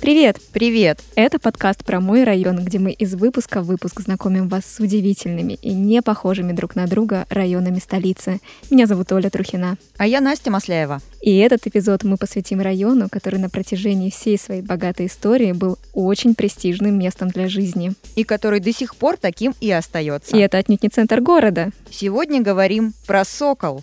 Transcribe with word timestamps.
Привет! 0.00 0.40
Привет! 0.54 0.98
Это 1.14 1.38
подкаст 1.38 1.84
про 1.84 2.00
мой 2.00 2.24
район, 2.24 2.64
где 2.64 2.78
мы 2.78 2.90
из 2.90 3.14
выпуска 3.14 3.60
в 3.60 3.66
выпуск 3.66 4.00
знакомим 4.00 4.48
вас 4.48 4.64
с 4.64 4.80
удивительными 4.80 5.58
и 5.60 5.74
не 5.74 6.00
похожими 6.00 6.52
друг 6.52 6.74
на 6.74 6.86
друга 6.86 7.26
районами 7.28 7.78
столицы. 7.80 8.40
Меня 8.70 8.86
зовут 8.86 9.12
Оля 9.12 9.28
Трухина. 9.28 9.76
А 9.98 10.06
я 10.06 10.22
Настя 10.22 10.50
Масляева. 10.50 11.00
И 11.20 11.36
этот 11.36 11.66
эпизод 11.66 12.02
мы 12.02 12.16
посвятим 12.16 12.62
району, 12.62 13.08
который 13.10 13.38
на 13.38 13.50
протяжении 13.50 14.08
всей 14.08 14.38
своей 14.38 14.62
богатой 14.62 15.04
истории 15.04 15.52
был 15.52 15.76
очень 15.92 16.34
престижным 16.34 16.98
местом 16.98 17.28
для 17.28 17.50
жизни. 17.50 17.92
И 18.16 18.24
который 18.24 18.60
до 18.60 18.72
сих 18.72 18.96
пор 18.96 19.18
таким 19.18 19.52
и 19.60 19.70
остается. 19.70 20.34
И 20.34 20.40
это 20.40 20.56
отнюдь 20.56 20.82
не 20.82 20.88
центр 20.88 21.20
города. 21.20 21.72
Сегодня 21.90 22.40
говорим 22.40 22.94
про 23.06 23.22
Сокол. 23.26 23.82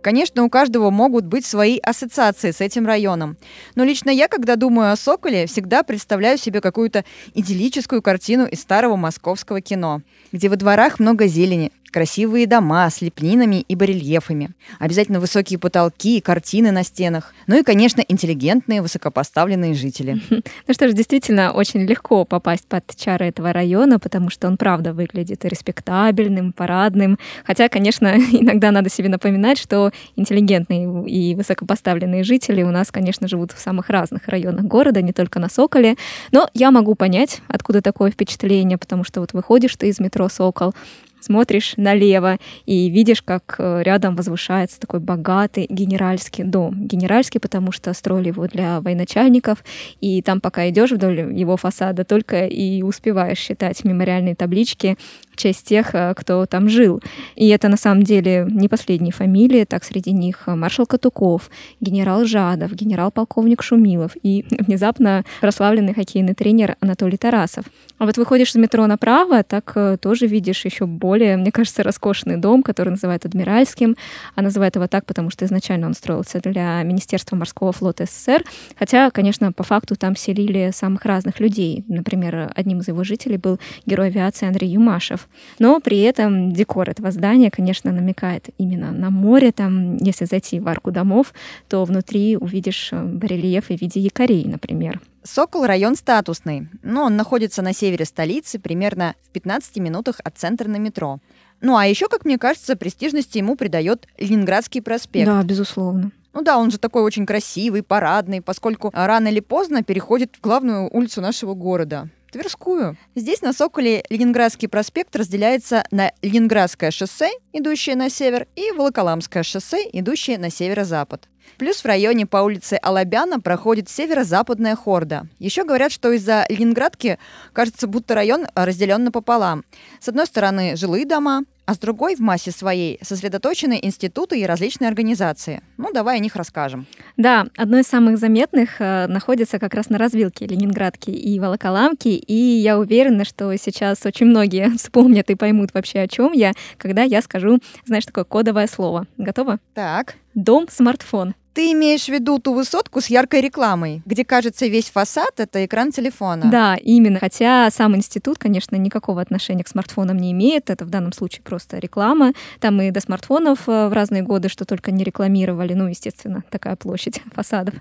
Конечно, 0.00 0.44
у 0.44 0.48
каждого 0.48 0.90
могут 0.90 1.24
быть 1.24 1.44
свои 1.44 1.78
ассоциации 1.78 2.52
с 2.52 2.60
этим 2.60 2.86
районом. 2.86 3.36
Но 3.74 3.84
лично 3.84 4.10
я, 4.10 4.28
когда 4.28 4.56
думаю 4.56 4.92
о 4.92 4.96
Соколе, 4.96 5.46
всегда 5.46 5.82
представляю 5.82 6.38
себе 6.38 6.60
какую-то 6.60 7.04
идиллическую 7.34 8.00
картину 8.00 8.46
из 8.46 8.60
старого 8.60 8.96
московского 8.96 9.60
кино, 9.60 10.02
где 10.32 10.48
во 10.48 10.56
дворах 10.56 11.00
много 11.00 11.26
зелени, 11.26 11.72
Красивые 11.90 12.46
дома 12.46 12.90
с 12.90 13.00
лепнинами 13.00 13.64
и 13.66 13.74
барельефами. 13.74 14.50
Обязательно 14.78 15.20
высокие 15.20 15.58
потолки, 15.58 16.20
картины 16.20 16.70
на 16.70 16.84
стенах. 16.84 17.32
Ну 17.46 17.58
и, 17.58 17.62
конечно, 17.62 18.02
интеллигентные, 18.06 18.82
высокопоставленные 18.82 19.74
жители. 19.74 20.20
Ну 20.66 20.74
что 20.74 20.88
ж, 20.88 20.92
действительно, 20.92 21.52
очень 21.52 21.80
легко 21.80 22.24
попасть 22.24 22.66
под 22.66 22.84
чары 22.94 23.26
этого 23.26 23.52
района, 23.52 23.98
потому 23.98 24.28
что 24.28 24.48
он, 24.48 24.56
правда, 24.56 24.92
выглядит 24.92 25.44
респектабельным, 25.44 26.52
парадным. 26.52 27.18
Хотя, 27.44 27.68
конечно, 27.68 28.06
иногда 28.32 28.70
надо 28.70 28.90
себе 28.90 29.08
напоминать, 29.08 29.58
что 29.58 29.90
интеллигентные 30.16 31.08
и 31.08 31.34
высокопоставленные 31.34 32.22
жители 32.22 32.62
у 32.62 32.70
нас, 32.70 32.90
конечно, 32.90 33.28
живут 33.28 33.52
в 33.52 33.58
самых 33.58 33.88
разных 33.88 34.28
районах 34.28 34.64
города, 34.64 35.00
не 35.00 35.12
только 35.12 35.38
на 35.38 35.48
Соколе. 35.48 35.96
Но 36.32 36.50
я 36.54 36.70
могу 36.70 36.94
понять, 36.94 37.40
откуда 37.48 37.80
такое 37.80 38.10
впечатление, 38.10 38.76
потому 38.78 39.04
что 39.04 39.20
вот 39.20 39.32
выходишь 39.32 39.76
ты 39.76 39.88
из 39.88 40.00
метро 40.00 40.28
«Сокол», 40.28 40.74
смотришь 41.20 41.74
налево 41.76 42.38
и 42.66 42.88
видишь, 42.88 43.22
как 43.22 43.56
э, 43.58 43.82
рядом 43.82 44.16
возвышается 44.16 44.80
такой 44.80 45.00
богатый 45.00 45.66
генеральский 45.68 46.44
дом. 46.44 46.86
Генеральский, 46.86 47.40
потому 47.40 47.72
что 47.72 47.92
строили 47.92 48.28
его 48.28 48.46
для 48.46 48.80
военачальников, 48.80 49.64
и 50.00 50.22
там, 50.22 50.40
пока 50.40 50.68
идешь 50.68 50.92
вдоль 50.92 51.32
его 51.38 51.56
фасада, 51.56 52.04
только 52.04 52.46
и 52.46 52.82
успеваешь 52.82 53.38
считать 53.38 53.84
мемориальные 53.84 54.34
таблички 54.34 54.96
честь 55.38 55.66
тех, 55.66 55.94
э, 55.94 56.12
кто 56.14 56.44
там 56.46 56.68
жил. 56.68 57.02
И 57.36 57.48
это 57.48 57.68
на 57.68 57.76
самом 57.76 58.02
деле 58.02 58.46
не 58.50 58.68
последние 58.68 59.12
фамилии, 59.12 59.64
так 59.64 59.84
среди 59.84 60.12
них 60.12 60.42
э, 60.46 60.54
маршал 60.54 60.86
Катуков, 60.86 61.50
генерал 61.80 62.24
Жадов, 62.24 62.72
генерал-полковник 62.72 63.62
Шумилов 63.62 64.12
и 64.22 64.44
внезапно 64.58 65.24
прославленный 65.40 65.94
хоккейный 65.94 66.34
тренер 66.34 66.76
Анатолий 66.80 67.16
Тарасов. 67.16 67.64
А 67.98 68.06
вот 68.06 68.16
выходишь 68.16 68.50
из 68.50 68.56
метро 68.56 68.86
направо, 68.86 69.42
так 69.42 69.72
э, 69.74 69.96
тоже 70.00 70.26
видишь 70.26 70.64
еще 70.64 70.86
более, 70.86 71.36
мне 71.36 71.50
кажется, 71.50 71.82
роскошный 71.82 72.36
дом, 72.36 72.62
который 72.62 72.90
называют 72.90 73.24
Адмиральским. 73.24 73.96
А 74.34 74.42
называют 74.42 74.76
его 74.76 74.86
так, 74.86 75.04
потому 75.04 75.30
что 75.30 75.44
изначально 75.44 75.86
он 75.86 75.94
строился 75.94 76.40
для 76.40 76.82
Министерства 76.82 77.36
морского 77.36 77.72
флота 77.72 78.04
СССР. 78.06 78.44
Хотя, 78.78 79.10
конечно, 79.10 79.52
по 79.52 79.64
факту 79.64 79.96
там 79.96 80.16
селили 80.16 80.70
самых 80.72 81.04
разных 81.04 81.40
людей. 81.40 81.84
Например, 81.88 82.52
одним 82.54 82.80
из 82.80 82.88
его 82.88 83.04
жителей 83.04 83.36
был 83.36 83.58
герой 83.86 84.08
авиации 84.08 84.46
Андрей 84.46 84.70
Юмашев. 84.70 85.27
Но 85.58 85.80
при 85.80 86.00
этом 86.00 86.52
декор 86.52 86.90
этого 86.90 87.10
здания, 87.10 87.50
конечно, 87.50 87.92
намекает 87.92 88.48
именно 88.58 88.92
на 88.92 89.10
море. 89.10 89.52
Там, 89.52 89.96
если 89.96 90.24
зайти 90.24 90.60
в 90.60 90.68
арку 90.68 90.90
домов, 90.90 91.32
то 91.68 91.84
внутри 91.84 92.36
увидишь 92.36 92.90
э, 92.92 93.02
барельефы 93.02 93.76
в 93.76 93.80
виде 93.80 94.00
якорей, 94.00 94.44
например. 94.44 95.00
Сокол 95.22 95.66
район 95.66 95.96
статусный, 95.96 96.68
но 96.82 97.04
он 97.04 97.16
находится 97.16 97.60
на 97.60 97.72
севере 97.72 98.04
столицы, 98.04 98.58
примерно 98.58 99.14
в 99.26 99.30
15 99.30 99.76
минутах 99.78 100.20
от 100.24 100.38
центра 100.38 100.68
на 100.68 100.76
метро. 100.76 101.18
Ну 101.60 101.76
а 101.76 101.86
еще, 101.86 102.08
как 102.08 102.24
мне 102.24 102.38
кажется, 102.38 102.76
престижности 102.76 103.38
ему 103.38 103.56
придает 103.56 104.06
Ленинградский 104.16 104.80
проспект. 104.80 105.26
Да, 105.26 105.42
безусловно. 105.42 106.12
Ну 106.32 106.42
да, 106.42 106.58
он 106.58 106.70
же 106.70 106.78
такой 106.78 107.02
очень 107.02 107.26
красивый, 107.26 107.82
парадный, 107.82 108.40
поскольку 108.40 108.90
рано 108.94 109.28
или 109.28 109.40
поздно 109.40 109.82
переходит 109.82 110.36
в 110.36 110.40
главную 110.40 110.88
улицу 110.94 111.20
нашего 111.20 111.54
города. 111.54 112.08
Тверскую. 112.30 112.96
Здесь 113.14 113.40
на 113.40 113.52
Соколе 113.52 114.04
Ленинградский 114.10 114.68
проспект 114.68 115.16
разделяется 115.16 115.84
на 115.90 116.12
Ленинградское 116.20 116.90
шоссе, 116.90 117.30
идущее 117.52 117.96
на 117.96 118.10
север, 118.10 118.46
и 118.54 118.70
Волоколамское 118.72 119.42
шоссе, 119.42 119.88
идущее 119.92 120.38
на 120.38 120.50
северо-запад. 120.50 121.28
Плюс 121.56 121.82
в 121.82 121.86
районе 121.86 122.26
по 122.26 122.38
улице 122.38 122.78
Алабяна 122.82 123.40
проходит 123.40 123.88
северо-западная 123.88 124.76
хорда. 124.76 125.26
Еще 125.38 125.64
говорят, 125.64 125.90
что 125.90 126.12
из-за 126.12 126.44
Ленинградки 126.50 127.18
кажется, 127.54 127.86
будто 127.86 128.14
район 128.14 128.46
разделен 128.54 129.04
напополам. 129.04 129.64
С 129.98 130.08
одной 130.08 130.26
стороны 130.26 130.76
жилые 130.76 131.06
дома, 131.06 131.44
а 131.68 131.74
с 131.74 131.78
другой 131.78 132.16
в 132.16 132.20
массе 132.20 132.50
своей 132.50 132.98
сосредоточены 133.02 133.78
институты 133.82 134.40
и 134.40 134.46
различные 134.46 134.88
организации. 134.88 135.60
Ну, 135.76 135.92
давай 135.92 136.16
о 136.16 136.18
них 136.18 136.34
расскажем. 136.34 136.86
Да, 137.18 137.46
одно 137.58 137.78
из 137.78 137.86
самых 137.86 138.16
заметных 138.16 138.80
э, 138.80 139.06
находится 139.06 139.58
как 139.58 139.74
раз 139.74 139.90
на 139.90 139.98
развилке 139.98 140.46
Ленинградки 140.46 141.10
и 141.10 141.38
Волоколамки, 141.38 142.08
и 142.08 142.34
я 142.34 142.78
уверена, 142.78 143.26
что 143.26 143.54
сейчас 143.58 144.06
очень 144.06 144.24
многие 144.24 144.70
вспомнят 144.78 145.28
и 145.28 145.34
поймут 145.34 145.74
вообще, 145.74 146.00
о 146.00 146.08
чем 146.08 146.32
я, 146.32 146.54
когда 146.78 147.02
я 147.02 147.20
скажу, 147.20 147.58
знаешь, 147.84 148.06
такое 148.06 148.24
кодовое 148.24 148.66
слово. 148.66 149.06
Готово? 149.18 149.58
Так. 149.74 150.14
Дом-смартфон. 150.34 151.34
Ты 151.58 151.72
имеешь 151.72 152.04
в 152.04 152.08
виду 152.08 152.38
ту 152.38 152.54
высотку 152.54 153.00
с 153.00 153.08
яркой 153.08 153.40
рекламой, 153.40 154.00
где, 154.06 154.24
кажется, 154.24 154.68
весь 154.68 154.90
фасад— 154.90 155.32
это 155.40 155.64
экран 155.66 155.90
телефона? 155.90 156.48
Да, 156.48 156.76
именно. 156.76 157.18
Хотя 157.18 157.68
сам 157.72 157.96
институт, 157.96 158.38
конечно, 158.38 158.76
никакого 158.76 159.20
отношения 159.20 159.64
к 159.64 159.68
смартфонам 159.68 160.18
не 160.18 160.30
имеет. 160.30 160.70
Это 160.70 160.84
в 160.84 160.88
данном 160.88 161.12
случае 161.12 161.42
просто 161.42 161.78
реклама. 161.78 162.32
Там 162.60 162.80
и 162.80 162.92
до 162.92 163.00
смартфонов 163.00 163.68
э, 163.68 163.88
в 163.88 163.92
разные 163.92 164.22
годы 164.22 164.48
что 164.48 164.64
только 164.64 164.92
не 164.92 165.02
рекламировали. 165.02 165.74
Ну, 165.74 165.88
естественно, 165.88 166.44
такая 166.48 166.76
площадь 166.76 167.20
фасадов. 167.34 167.74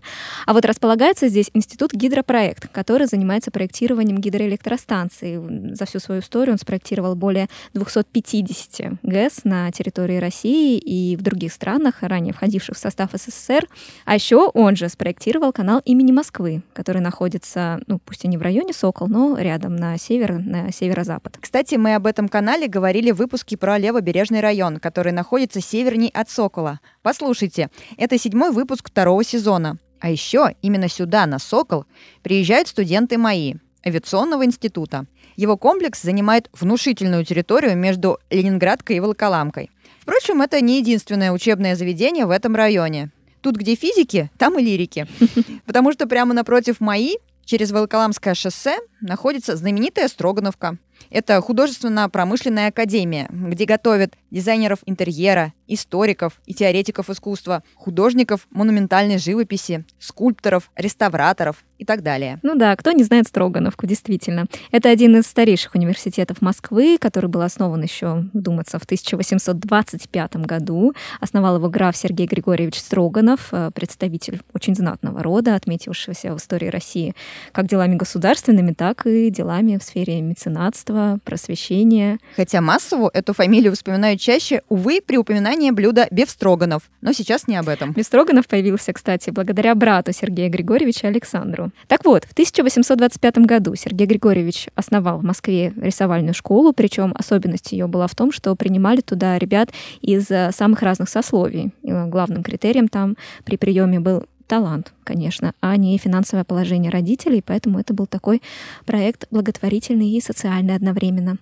А 0.47 0.53
вот 0.53 0.65
располагается 0.65 1.27
здесь 1.27 1.51
институт 1.53 1.94
гидропроект, 1.94 2.69
который 2.69 3.05
занимается 3.05 3.51
проектированием 3.51 4.17
гидроэлектростанций. 4.17 5.75
За 5.75 5.85
всю 5.85 5.99
свою 5.99 6.21
историю 6.21 6.53
он 6.53 6.57
спроектировал 6.57 7.15
более 7.15 7.47
250 7.75 9.03
ГЭС 9.03 9.44
на 9.44 9.71
территории 9.71 10.17
России 10.17 10.79
и 10.79 11.15
в 11.15 11.21
других 11.21 11.53
странах, 11.53 11.97
ранее 12.01 12.33
входивших 12.33 12.75
в 12.75 12.79
состав 12.79 13.11
СССР. 13.13 13.66
А 14.05 14.16
еще 14.16 14.50
он 14.53 14.75
же 14.75 14.89
спроектировал 14.89 15.51
канал 15.51 15.81
имени 15.85 16.11
Москвы, 16.11 16.61
который 16.73 17.01
находится, 17.01 17.81
ну, 17.88 18.00
пусть 18.00 18.25
и 18.25 18.28
не 18.28 18.38
в 18.38 18.41
районе 18.41 18.73
Сокол, 18.73 19.07
но 19.07 19.38
рядом 19.38 19.75
на 19.75 19.97
север, 19.97 20.39
на 20.39 20.72
северо-запад. 20.72 21.38
Кстати, 21.39 21.75
мы 21.75 21.95
об 21.95 22.06
этом 22.06 22.27
канале 22.27 22.67
говорили 22.67 23.11
в 23.11 23.17
выпуске 23.17 23.57
про 23.57 23.77
Левобережный 23.77 24.41
район, 24.41 24.77
который 24.77 25.11
находится 25.11 25.61
северней 25.61 26.09
от 26.13 26.29
Сокола. 26.29 26.79
Послушайте, 27.01 27.69
это 27.97 28.17
седьмой 28.17 28.51
выпуск 28.51 28.89
второго 28.89 29.23
сезона. 29.23 29.77
А 30.00 30.09
еще 30.09 30.56
именно 30.61 30.89
сюда, 30.89 31.25
на 31.25 31.39
Сокол, 31.39 31.85
приезжают 32.22 32.67
студенты 32.67 33.17
МАИ, 33.17 33.56
авиационного 33.85 34.45
института. 34.45 35.06
Его 35.35 35.57
комплекс 35.57 36.01
занимает 36.01 36.50
внушительную 36.53 37.23
территорию 37.25 37.77
между 37.77 38.19
Ленинградкой 38.29 38.97
и 38.97 39.00
Волоколамкой. 39.00 39.69
Впрочем, 40.01 40.41
это 40.41 40.61
не 40.61 40.79
единственное 40.79 41.31
учебное 41.31 41.75
заведение 41.75 42.25
в 42.25 42.31
этом 42.31 42.56
районе. 42.56 43.11
Тут, 43.41 43.55
где 43.55 43.75
физики, 43.75 44.29
там 44.37 44.59
и 44.59 44.63
лирики. 44.63 45.07
Потому 45.65 45.91
что 45.93 46.07
прямо 46.07 46.33
напротив 46.33 46.79
мои, 46.79 47.15
через 47.45 47.71
Волоколамское 47.71 48.33
шоссе, 48.33 48.77
находится 49.01 49.55
знаменитая 49.55 50.07
Строгановка. 50.07 50.77
Это 51.09 51.39
художественно-промышленная 51.41 52.67
академия, 52.67 53.27
где 53.29 53.65
готовят 53.65 54.13
дизайнеров 54.31 54.79
интерьера, 54.85 55.53
историков 55.67 56.41
и 56.45 56.53
теоретиков 56.53 57.09
искусства, 57.09 57.63
художников 57.75 58.47
монументальной 58.49 59.17
живописи, 59.17 59.85
скульпторов, 59.99 60.71
реставраторов 60.75 61.63
и 61.77 61.85
так 61.85 62.01
далее. 62.01 62.39
Ну 62.44 62.55
да, 62.55 62.75
кто 62.75 62.91
не 62.91 63.03
знает 63.03 63.27
Строгановку, 63.27 63.85
действительно. 63.85 64.45
Это 64.71 64.89
один 64.89 65.15
из 65.17 65.27
старейших 65.27 65.75
университетов 65.75 66.41
Москвы, 66.41 66.97
который 67.00 67.27
был 67.27 67.41
основан 67.41 67.83
еще, 67.83 68.23
думаться, 68.33 68.79
в 68.79 68.83
1825 68.83 70.38
году. 70.38 70.93
Основал 71.19 71.57
его 71.57 71.69
граф 71.69 71.95
Сергей 71.95 72.25
Григорьевич 72.25 72.79
Строганов, 72.79 73.50
э, 73.51 73.71
представитель 73.73 74.41
очень 74.53 74.75
знатного 74.75 75.21
рода, 75.21 75.55
отметившегося 75.55 76.33
в 76.33 76.38
истории 76.38 76.67
России 76.67 77.13
как 77.51 77.67
делами 77.67 77.95
государственными, 77.95 78.73
так 78.73 79.05
и 79.05 79.29
делами 79.29 79.77
в 79.77 79.83
сфере 79.83 80.21
меценатства 80.21 80.87
искусства, 80.88 81.19
просвещения. 81.24 82.19
Хотя 82.36 82.62
Массову 82.62 83.10
эту 83.13 83.34
фамилию 83.34 83.74
вспоминают 83.74 84.19
чаще, 84.19 84.62
увы, 84.69 85.01
при 85.06 85.18
упоминании 85.18 85.72
блюда 85.72 86.07
Бефстроганов. 86.12 86.89
Но 87.01 87.13
сейчас 87.13 87.48
не 87.48 87.56
об 87.56 87.69
этом. 87.69 87.94
Бефстроганов 87.94 88.48
появился, 88.48 88.94
кстати, 88.94 89.30
благодаря 89.30 89.75
брату 89.75 90.12
Сергея 90.13 90.50
Григорьевича 90.50 91.07
Александру. 91.07 91.72
Так 91.88 92.06
вот, 92.06 92.25
в 92.25 92.31
1825 92.31 93.38
году 93.39 93.75
Сергей 93.75 94.07
Григорьевич 94.07 94.68
основал 94.75 95.19
в 95.19 95.24
Москве 95.24 95.74
рисовальную 95.75 96.34
школу, 96.34 96.74
причем 96.74 97.13
особенность 97.16 97.72
ее 97.72 97.88
была 97.88 98.07
в 98.07 98.16
том, 98.16 98.31
что 98.31 98.56
принимали 98.56 99.01
туда 99.01 99.38
ребят 99.38 99.69
из 100.01 100.30
э, 100.30 100.51
самых 100.54 100.81
разных 100.81 101.10
сословий. 101.10 101.72
И 101.84 101.92
главным 101.92 102.44
критерием 102.44 102.88
там 102.88 103.16
при 103.44 103.57
приеме 103.57 104.00
был 104.00 104.25
талант, 104.47 104.94
конечно, 105.03 105.53
а 105.61 105.77
не 105.77 105.97
финансовое 105.97 106.44
положение 106.44 106.91
родителей, 106.91 107.44
поэтому 107.45 107.79
это 107.79 107.94
был 107.94 108.07
такой 108.07 108.41
проект 108.85 109.27
благотворительный 109.29 110.09
и 110.09 110.21
социальный 110.21 110.75
одновременно. 110.75 111.38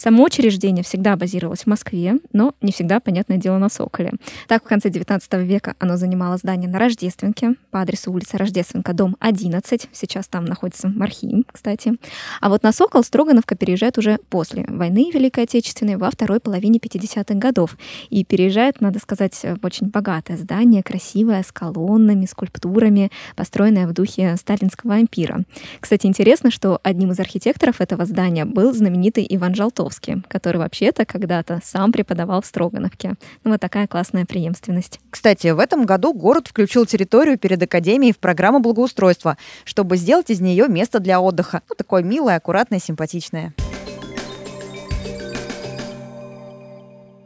Само 0.00 0.24
учреждение 0.24 0.82
всегда 0.82 1.14
базировалось 1.14 1.64
в 1.64 1.66
Москве, 1.66 2.16
но 2.32 2.54
не 2.62 2.72
всегда, 2.72 3.00
понятное 3.00 3.36
дело, 3.36 3.58
на 3.58 3.68
Соколе. 3.68 4.12
Так, 4.48 4.64
в 4.64 4.66
конце 4.66 4.88
XIX 4.88 5.44
века 5.44 5.74
оно 5.78 5.98
занимало 5.98 6.38
здание 6.38 6.70
на 6.70 6.78
Рождественке, 6.78 7.56
по 7.70 7.82
адресу 7.82 8.10
улица 8.10 8.38
Рождественка, 8.38 8.94
дом 8.94 9.18
11. 9.20 9.90
Сейчас 9.92 10.26
там 10.26 10.46
находится 10.46 10.88
Мархим, 10.88 11.44
кстати. 11.52 11.92
А 12.40 12.48
вот 12.48 12.62
на 12.62 12.72
Сокол 12.72 13.04
Строгановка 13.04 13.56
переезжает 13.56 13.98
уже 13.98 14.16
после 14.30 14.64
войны 14.68 15.10
Великой 15.12 15.44
Отечественной 15.44 15.96
во 15.96 16.10
второй 16.10 16.40
половине 16.40 16.78
50-х 16.78 17.34
годов. 17.34 17.76
И 18.08 18.24
переезжает, 18.24 18.80
надо 18.80 19.00
сказать, 19.00 19.38
в 19.42 19.66
очень 19.66 19.88
богатое 19.88 20.38
здание, 20.38 20.82
красивое, 20.82 21.42
с 21.42 21.52
колоннами, 21.52 22.24
скульптурами, 22.24 23.10
построенное 23.36 23.86
в 23.86 23.92
духе 23.92 24.34
сталинского 24.38 24.94
ампира. 24.94 25.42
Кстати, 25.78 26.06
интересно, 26.06 26.50
что 26.50 26.80
одним 26.82 27.12
из 27.12 27.20
архитекторов 27.20 27.82
этого 27.82 28.06
здания 28.06 28.46
был 28.46 28.72
знаменитый 28.72 29.26
Иван 29.28 29.54
Жалтов, 29.54 29.89
Островский, 29.90 30.22
который 30.28 30.58
вообще-то 30.58 31.04
когда-то 31.04 31.60
сам 31.64 31.90
преподавал 31.90 32.42
в 32.42 32.46
Строгановке. 32.46 33.14
Ну, 33.42 33.50
вот 33.50 33.60
такая 33.60 33.88
классная 33.88 34.24
преемственность. 34.24 35.00
Кстати, 35.10 35.48
в 35.48 35.58
этом 35.58 35.84
году 35.84 36.14
город 36.14 36.46
включил 36.46 36.86
территорию 36.86 37.36
перед 37.38 37.60
Академией 37.60 38.12
в 38.12 38.18
программу 38.18 38.60
благоустройства, 38.60 39.36
чтобы 39.64 39.96
сделать 39.96 40.30
из 40.30 40.40
нее 40.40 40.68
место 40.68 41.00
для 41.00 41.20
отдыха. 41.20 41.62
Ну, 41.68 41.74
такое 41.74 42.04
милое, 42.04 42.36
аккуратное, 42.36 42.78
симпатичное. 42.78 43.52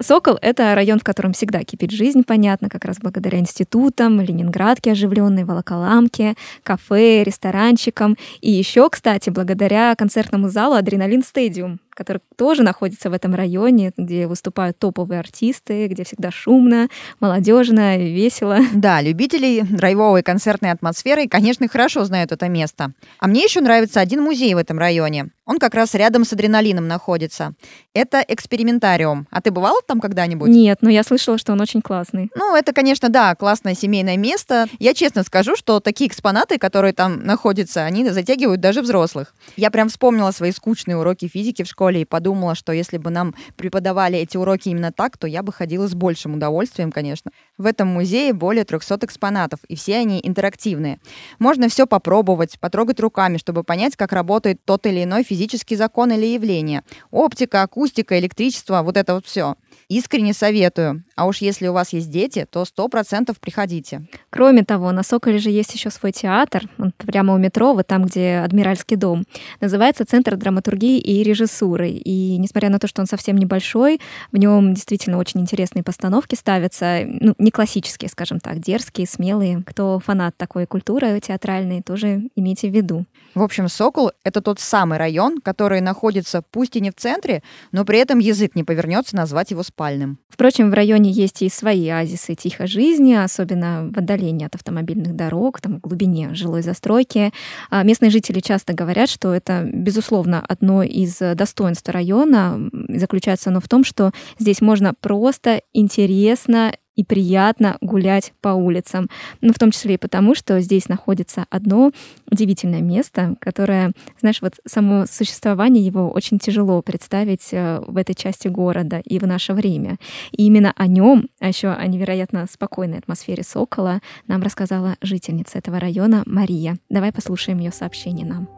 Сокол— 0.05 0.39
это 0.43 0.75
район, 0.75 0.99
в 0.99 1.05
котором 1.05 1.33
всегда 1.33 1.65
кипит 1.65 1.91
жизнь, 1.91 2.25
понятно, 2.25 2.69
как 2.69 2.85
раз 2.85 2.99
благодаря 3.01 3.39
институтам, 3.39 4.21
Ленинградке 4.21 4.93
оживленной, 4.93 5.45
Волоколамке, 5.45 6.35
кафе, 6.63 7.23
ресторанчикам. 7.25 8.19
И 8.43 8.51
еще, 8.51 8.91
кстати, 8.91 9.31
благодаря 9.31 9.95
концертному 9.95 10.51
залу 10.51 10.75
«Адреналин 10.75 11.23
Стадиум», 11.23 11.81
который 11.95 12.21
тоже 12.37 12.63
находится 12.63 13.11
в 13.11 13.13
этом 13.13 13.35
районе, 13.35 13.93
где 13.97 14.27
выступают 14.27 14.79
топовые 14.79 15.21
артисты, 15.21 15.87
где 15.87 16.05
всегда 16.05 16.31
шумно, 16.31 16.89
молодежно, 17.21 17.97
весело. 17.97 18.59
Да, 18.75 19.01
любителей 19.01 19.63
драйвовой 19.63 20.23
концертной 20.23 20.71
атмосферы, 20.71 21.27
конечно, 21.27 21.67
хорошо 21.69 22.05
знают 22.05 22.33
это 22.33 22.49
место. 22.49 22.93
А 23.19 23.27
мне 23.27 23.45
еще 23.45 23.61
нравится 23.61 24.01
один 24.01 24.23
музей 24.23 24.53
в 24.55 24.59
этом 24.59 24.79
районе. 24.79 25.31
Он 25.47 25.59
как 25.59 25.75
раз 25.75 25.95
рядом 25.95 26.25
с 26.25 26.33
адреналином 26.33 26.89
находится. 26.89 27.53
Это 27.93 28.25
экспериментариум. 28.27 29.27
А 29.31 29.43
ты 29.43 29.51
бывал 29.51 29.81
там 29.87 30.01
когда-нибудь? 30.01 30.49
Нет, 30.49 30.79
но 30.81 30.89
я 30.89 31.03
слышала, 31.03 31.37
что 31.37 31.53
он 31.53 31.61
очень 31.61 31.83
классный. 31.83 32.31
Ну, 32.35 32.57
это, 32.57 32.73
конечно, 32.73 33.11
да, 33.11 33.35
классное 33.35 33.75
семейное 33.75 34.17
место. 34.17 34.67
Я 34.79 34.95
честно 34.95 35.23
скажу, 35.23 35.55
что 35.55 35.81
такие 35.81 36.09
экспонаты, 36.09 36.59
которые 36.59 36.95
там 36.95 37.25
находятся, 37.25 37.85
они 37.85 38.09
затягивают 38.09 38.61
даже 38.61 38.81
взрослых. 38.81 39.35
Я 39.57 39.71
прям 39.71 39.89
вспомнила 39.89 40.31
свои 40.31 40.51
скучные 40.51 40.97
уроки 40.97 41.29
физики 41.29 41.63
в 41.63 41.69
школе 41.69 41.84
школе 41.85 42.01
и 42.01 42.05
подумала, 42.07 42.55
что 42.55 42.73
если 42.73 42.97
бы 42.97 43.11
нам 43.11 43.35
преподавали 43.57 44.19
эти 44.19 44.39
уроки 44.39 44.71
именно 44.71 44.91
так, 44.91 45.19
то 45.19 45.27
я 45.27 45.43
бы 45.43 45.53
ходила 45.53 45.87
с 45.87 45.95
большим 45.95 46.35
удовольствием, 46.35 46.91
конечно. 46.91 47.31
В 47.59 47.67
этом 47.67 47.89
музее 47.89 48.33
более 48.33 48.65
300 48.65 49.01
экспонатов, 49.03 49.61
и 49.69 49.77
все 49.77 49.99
они 49.99 50.19
интерактивные. 50.23 50.99
Можно 51.39 51.69
все 51.69 51.87
попробовать, 51.87 52.59
потрогать 52.59 53.01
руками, 53.01 53.37
чтобы 53.37 53.65
понять, 53.65 53.97
как 53.97 54.13
работает 54.13 54.65
тот 54.65 54.87
или 54.87 55.05
иной 55.05 55.25
физический 55.25 55.77
закон 55.77 56.11
или 56.13 56.27
явление. 56.27 56.83
Оптика, 57.11 57.63
акустика, 57.63 58.19
электричество, 58.19 58.83
вот 58.83 58.97
это 58.97 59.15
вот 59.15 59.27
все. 59.27 59.57
Искренне 59.89 60.33
советую. 60.33 61.05
А 61.17 61.27
уж 61.27 61.39
если 61.39 61.69
у 61.69 61.73
вас 61.73 61.93
есть 61.93 62.11
дети, 62.11 62.47
то 62.51 62.65
сто 62.65 62.89
процентов 62.89 63.39
приходите. 63.41 64.07
Кроме 64.31 64.65
того, 64.65 64.93
на 64.93 65.03
Соколе 65.03 65.39
же 65.39 65.51
есть 65.51 65.75
еще 65.75 65.91
свой 65.91 66.13
театр, 66.13 66.69
он 66.79 66.93
прямо 66.97 67.35
у 67.35 67.39
метро, 67.39 67.75
вот 67.75 67.87
там, 67.87 68.05
где 68.05 68.43
Адмиральский 68.45 68.97
дом. 68.97 69.25
Называется 69.61 70.05
Центр 70.05 70.37
драматургии 70.37 70.99
и 70.99 71.23
режиссуры. 71.23 71.91
И 71.91 72.37
несмотря 72.39 72.71
на 72.71 72.79
то, 72.79 72.87
что 72.87 73.03
он 73.03 73.07
совсем 73.07 73.37
небольшой, 73.37 74.01
в 74.33 74.37
нем 74.37 74.75
действительно 74.75 75.19
очень 75.19 75.41
интересные 75.41 75.83
постановки 75.83 76.35
ставятся, 76.35 77.03
ну, 77.07 77.35
не 77.39 77.51
классические, 77.51 78.09
скажем 78.09 78.41
так, 78.41 78.61
дерзкие, 78.61 79.07
смелые. 79.07 79.63
Кто 79.67 79.99
фанат 79.99 80.37
такой 80.37 80.67
культуры 80.67 81.21
театральной, 81.21 81.83
тоже 81.83 82.29
имейте 82.37 82.71
в 82.71 82.75
виду. 82.75 83.05
В 83.35 83.43
общем, 83.43 83.69
Сокол— 83.69 84.13
это 84.25 84.41
тот 84.41 84.61
самый 84.61 84.99
район, 84.99 85.41
который 85.41 85.81
находится 85.81 86.43
пусть 86.51 86.77
и 86.77 86.81
не 86.81 86.91
в 86.91 86.95
центре, 86.95 87.43
но 87.73 87.85
при 87.85 87.99
этом 87.99 88.21
язык 88.21 88.55
не 88.55 88.63
повернется 88.63 89.17
назвать 89.17 89.51
его 89.51 89.64
спальным. 89.65 90.19
Впрочем, 90.29 90.71
в 90.71 90.75
районе 90.75 91.11
есть 91.11 91.43
и 91.43 91.49
свои 91.49 91.89
оазисы 91.89 92.35
тихой 92.37 92.69
жизни, 92.69 93.15
особенно 93.15 93.91
в 93.93 93.99
отдалении 93.99 94.47
от 94.47 94.55
автомобильных 94.55 95.17
дорог, 95.17 95.61
там, 95.61 95.79
в 95.79 95.81
глубине 95.81 96.35
жилой 96.35 96.63
застройки. 96.63 97.33
А 97.71 97.83
местные 97.83 98.11
жители 98.11 98.41
часто 98.41 98.73
говорят, 98.73 99.09
что 99.09 99.35
это, 99.35 99.69
безусловно, 99.73 100.45
одно 100.47 100.83
из 100.83 101.19
достоинств 101.19 101.89
района. 101.89 102.71
Заключается 102.89 103.51
оно 103.51 103.61
в 103.61 103.69
том, 103.69 103.85
что 103.85 104.13
здесь 104.39 104.61
можно 104.61 104.95
просто 105.01 105.63
интересно 105.73 106.73
и 106.97 107.05
приятно 107.05 107.77
гулять 107.81 108.33
по 108.41 108.51
улицам. 108.51 109.09
Ну, 109.41 109.53
в 109.53 109.59
том 109.59 109.71
числе 109.71 109.95
и 109.95 109.99
потому, 109.99 110.35
что 110.35 110.61
здесь 110.61 110.89
находится 110.89 111.47
одно 111.51 111.93
удивительное 112.31 112.81
место, 112.81 113.37
которое, 113.41 113.93
знаешь, 114.21 114.43
вот 114.43 114.55
само 114.67 115.07
существование 115.07 115.85
его 115.85 116.11
очень 116.11 116.39
тяжело 116.39 116.83
представить 116.83 117.49
э, 117.53 117.81
в 117.87 117.97
этой 117.97 118.15
части 118.15 118.49
города 118.49 119.01
и 119.05 119.19
в 119.19 119.27
наше 119.27 119.53
время. 119.53 119.99
И 120.33 120.47
именно 120.47 120.73
о 120.77 120.87
нем, 120.87 121.29
а 121.41 121.49
еще 121.49 121.69
о 121.69 121.87
невероятно 121.87 122.47
спокойной 122.51 122.99
атмосфере 122.99 123.43
Сокола, 123.43 124.01
нам 124.27 124.43
рассказала 124.43 124.97
жительница 125.01 125.59
этого 125.59 125.79
района 125.79 126.23
Мария. 126.27 126.77
Давай 126.89 127.13
послушаем 127.13 127.59
ее 127.59 127.73
сообщение 127.73 128.27
нам. 128.27 128.49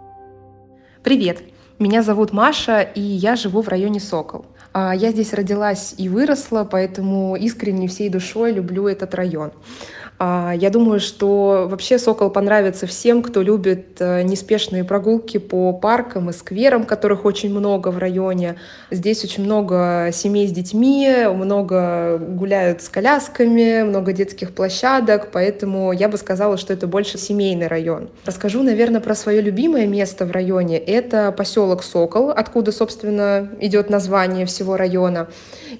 Привет! 1.02 1.42
Меня 1.78 2.02
зовут 2.02 2.32
Маша, 2.32 2.80
и 2.80 3.02
я 3.02 3.36
живу 3.36 3.60
в 3.60 3.68
районе 3.68 4.00
Сокол. 4.00 4.46
А, 4.78 4.94
я 4.94 5.10
здесь 5.10 5.32
родилась 5.32 5.94
и 5.96 6.10
выросла, 6.10 6.68
поэтому 6.70 7.34
искренне 7.34 7.88
всей 7.88 8.10
душой 8.10 8.52
люблю 8.52 8.86
этот 8.86 9.14
район. 9.14 9.50
А, 10.18 10.52
я 10.56 10.70
думаю, 10.70 10.98
что 10.98 11.66
вообще 11.68 11.98
«Сокол» 11.98 12.30
понравится 12.30 12.86
всем, 12.86 13.22
кто 13.22 13.42
любит 13.42 14.00
э, 14.00 14.22
неспешные 14.22 14.82
прогулки 14.82 15.36
по 15.38 15.74
паркам 15.74 16.30
и 16.30 16.32
скверам, 16.32 16.84
которых 16.84 17.26
очень 17.26 17.50
много 17.50 17.88
в 17.88 17.98
районе. 17.98 18.56
Здесь 18.90 19.24
очень 19.24 19.44
много 19.44 20.10
семей 20.12 20.48
с 20.48 20.52
детьми, 20.52 21.26
много 21.34 22.16
гуляют 22.18 22.80
с 22.80 22.88
колясками, 22.88 23.82
много 23.82 24.12
детских 24.12 24.54
площадок, 24.54 25.28
поэтому 25.32 25.92
я 25.92 26.08
бы 26.08 26.16
сказала, 26.16 26.56
что 26.56 26.72
это 26.72 26.86
больше 26.86 27.18
семейный 27.18 27.66
район. 27.66 28.08
Расскажу, 28.24 28.62
наверное, 28.62 29.02
про 29.02 29.14
свое 29.14 29.42
любимое 29.42 29.86
место 29.86 30.24
в 30.24 30.30
районе. 30.30 30.78
Это 30.78 31.30
поселок 31.30 31.82
Сокол, 31.82 32.30
откуда, 32.30 32.72
собственно, 32.72 33.50
идет 33.60 33.90
название 33.90 34.46
всего 34.46 34.78
района. 34.78 35.28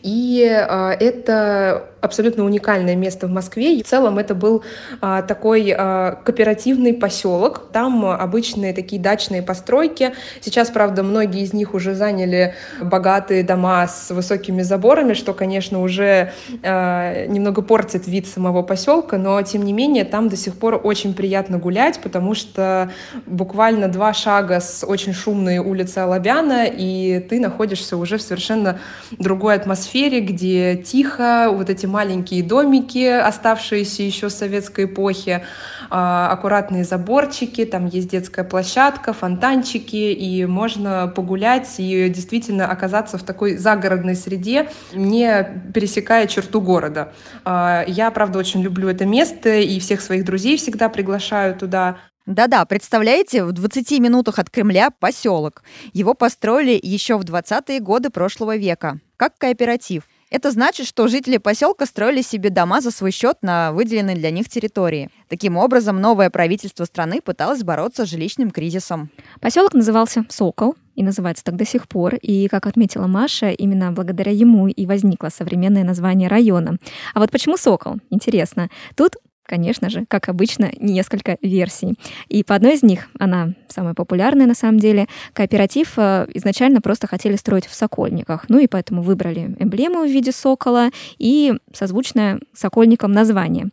И 0.03 0.47
э, 0.47 0.91
это 1.01 1.89
абсолютно 2.07 2.45
уникальное 2.45 2.97
место 2.97 3.27
в 3.27 3.31
Москве. 3.31 3.77
И 3.77 3.83
в 3.83 3.87
целом 3.87 4.19
это 4.19 4.35
был 4.35 4.63
а, 5.01 5.23
такой 5.23 5.75
а, 5.77 6.19
кооперативный 6.25 6.95
поселок. 6.95 7.71
Там 7.73 8.07
обычные 8.07 8.73
такие 8.73 9.01
дачные 9.01 9.43
постройки. 9.43 10.13
Сейчас, 10.41 10.71
правда, 10.71 11.03
многие 11.03 11.43
из 11.43 11.53
них 11.53 11.75
уже 11.75 11.95
заняли 11.95 12.55
богатые 12.81 13.43
дома 13.43 13.87
с 13.87 14.11
высокими 14.11 14.63
заборами, 14.63 15.13
что, 15.13 15.35
конечно, 15.35 15.83
уже 15.83 16.33
а, 16.63 17.27
немного 17.27 17.63
портит 17.63 18.07
вид 18.07 18.27
самого 18.27 18.63
поселка, 18.63 19.19
но 19.19 19.43
тем 19.43 19.65
не 19.65 19.73
менее 19.73 20.05
там 20.05 20.29
до 20.29 20.37
сих 20.37 20.57
пор 20.57 20.81
очень 20.83 21.15
приятно 21.15 21.59
гулять, 21.59 22.01
потому 22.01 22.35
что 22.35 22.91
буквально 23.27 23.89
два 23.89 24.15
шага 24.15 24.61
с 24.61 24.85
очень 24.87 25.13
шумной 25.13 25.59
улицы 25.59 25.99
Алабяна, 25.99 26.67
и 26.67 27.21
ты 27.21 27.41
находишься 27.41 27.97
уже 27.97 28.19
в 28.19 28.23
совершенно 28.23 28.79
другой 29.19 29.55
атмосфере, 29.55 30.21
где 30.21 30.77
тихо, 30.77 31.49
вот 31.53 31.71
эти 31.71 31.87
маленькие 31.97 32.43
домики, 32.43 33.07
оставшиеся 33.07 34.03
еще 34.03 34.29
с 34.29 34.35
советской 34.35 34.85
эпохи, 34.85 35.47
а, 35.89 36.31
аккуратные 36.31 36.85
заборчики, 36.85 37.65
там 37.65 37.87
есть 37.87 38.11
детская 38.11 38.45
площадка, 38.45 39.15
фонтанчики, 39.15 40.13
и 40.13 40.45
можно 40.45 41.09
погулять 41.09 41.75
и 41.79 42.11
действительно 42.11 42.71
оказаться 42.71 43.17
в 43.17 43.23
такой 43.23 43.57
загородной 43.57 44.15
среде, 44.15 44.69
не 44.93 45.63
пересекая 45.73 46.27
черту 46.27 46.61
города. 46.61 47.15
А, 47.47 47.83
я, 47.87 48.11
правда, 48.11 48.41
очень 48.41 48.61
люблю 48.61 48.91
это 48.91 49.07
место 49.07 49.57
и 49.57 49.81
всех 49.81 50.03
своих 50.03 50.27
друзей 50.27 50.59
всегда 50.59 50.91
приглашаю 50.91 51.55
туда. 51.55 51.97
Да-да, 52.27 52.67
представляете, 52.67 53.43
в 53.43 53.53
20 53.53 54.01
минутах 54.01 54.39
от 54.39 54.51
Кремля 54.51 54.91
поселок. 54.91 55.63
Его 55.95 56.13
построили 56.13 56.79
еще 56.83 57.17
в 57.17 57.23
20-е 57.23 57.81
годы 57.81 58.11
прошлого 58.11 58.57
века, 58.57 58.99
как 59.17 59.39
кооператив. 59.39 60.03
Это 60.31 60.51
значит, 60.51 60.87
что 60.87 61.07
жители 61.07 61.37
поселка 61.37 61.87
строили 61.87 62.21
себе 62.21 62.51
дома 62.51 62.81
за 62.81 62.91
свой 62.91 63.13
счет 63.13 63.39
на 63.43 63.73
выделенной 63.73 64.15
для 64.15 64.31
них 64.31 64.49
территории. 64.49 65.09
Таким 65.29 65.57
образом, 65.57 66.01
новое 66.01 66.31
правительство 66.31 66.85
страны 66.85 67.21
пыталось 67.21 67.63
бороться 67.63 68.05
с 68.05 68.09
жилищным 68.09 68.51
кризисом. 68.51 69.11
Поселок 69.41 69.75
назывался 69.75 70.25
Сокол, 70.29 70.75
и 70.97 71.03
называется 71.03 71.45
так 71.45 71.57
до 71.57 71.65
сих 71.65 71.87
пор. 71.87 72.17
И, 72.17 72.49
как 72.49 72.67
отметила 72.67 73.07
Маша, 73.07 73.51
именно 73.51 73.93
благодаря 73.93 74.33
ему 74.33 74.67
и 74.67 74.87
возникло 74.87 75.29
современное 75.29 75.85
название 75.85 76.29
района. 76.29 76.79
А 77.15 77.21
вот 77.21 77.31
почему 77.31 77.57
Сокол? 77.57 77.97
Интересно. 78.11 78.71
Тут 78.97 79.17
конечно 79.47 79.89
же, 79.91 80.05
как 80.09 80.29
обычно, 80.29 80.71
несколько 80.79 81.39
версий. 81.43 81.95
И 82.29 82.43
по 82.45 82.55
одной 82.55 82.75
из 82.75 82.83
них, 82.83 83.09
она 83.19 83.53
самая 83.69 83.95
популярная 83.95 84.47
на 84.47 84.55
самом 84.55 84.79
деле, 84.79 85.07
кооператив 85.33 85.95
э, 85.97 86.27
изначально 86.35 86.81
просто 86.81 87.07
хотели 87.07 87.37
строить 87.37 87.67
в 87.67 87.75
Сокольниках. 87.75 88.47
Ну 88.49 88.59
и 88.59 88.67
поэтому 88.67 89.03
выбрали 89.03 89.57
эмблему 89.59 90.03
в 90.03 90.11
виде 90.11 90.33
сокола 90.33 90.91
и 91.19 91.55
созвучное 91.73 92.41
сокольникам 92.53 93.13
название. 93.13 93.69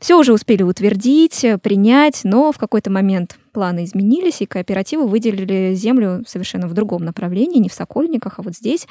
Все 0.00 0.18
уже 0.18 0.32
успели 0.32 0.62
утвердить, 0.62 1.44
принять, 1.62 2.22
но 2.24 2.52
в 2.52 2.58
какой-то 2.58 2.90
момент 2.90 3.38
планы 3.52 3.84
изменились, 3.84 4.40
и 4.40 4.46
кооперативы 4.46 5.06
выделили 5.06 5.74
землю 5.74 6.24
совершенно 6.26 6.68
в 6.68 6.72
другом 6.72 7.04
направлении, 7.04 7.58
не 7.58 7.68
в 7.68 7.74
Сокольниках, 7.74 8.38
а 8.38 8.42
вот 8.42 8.54
здесь. 8.54 8.86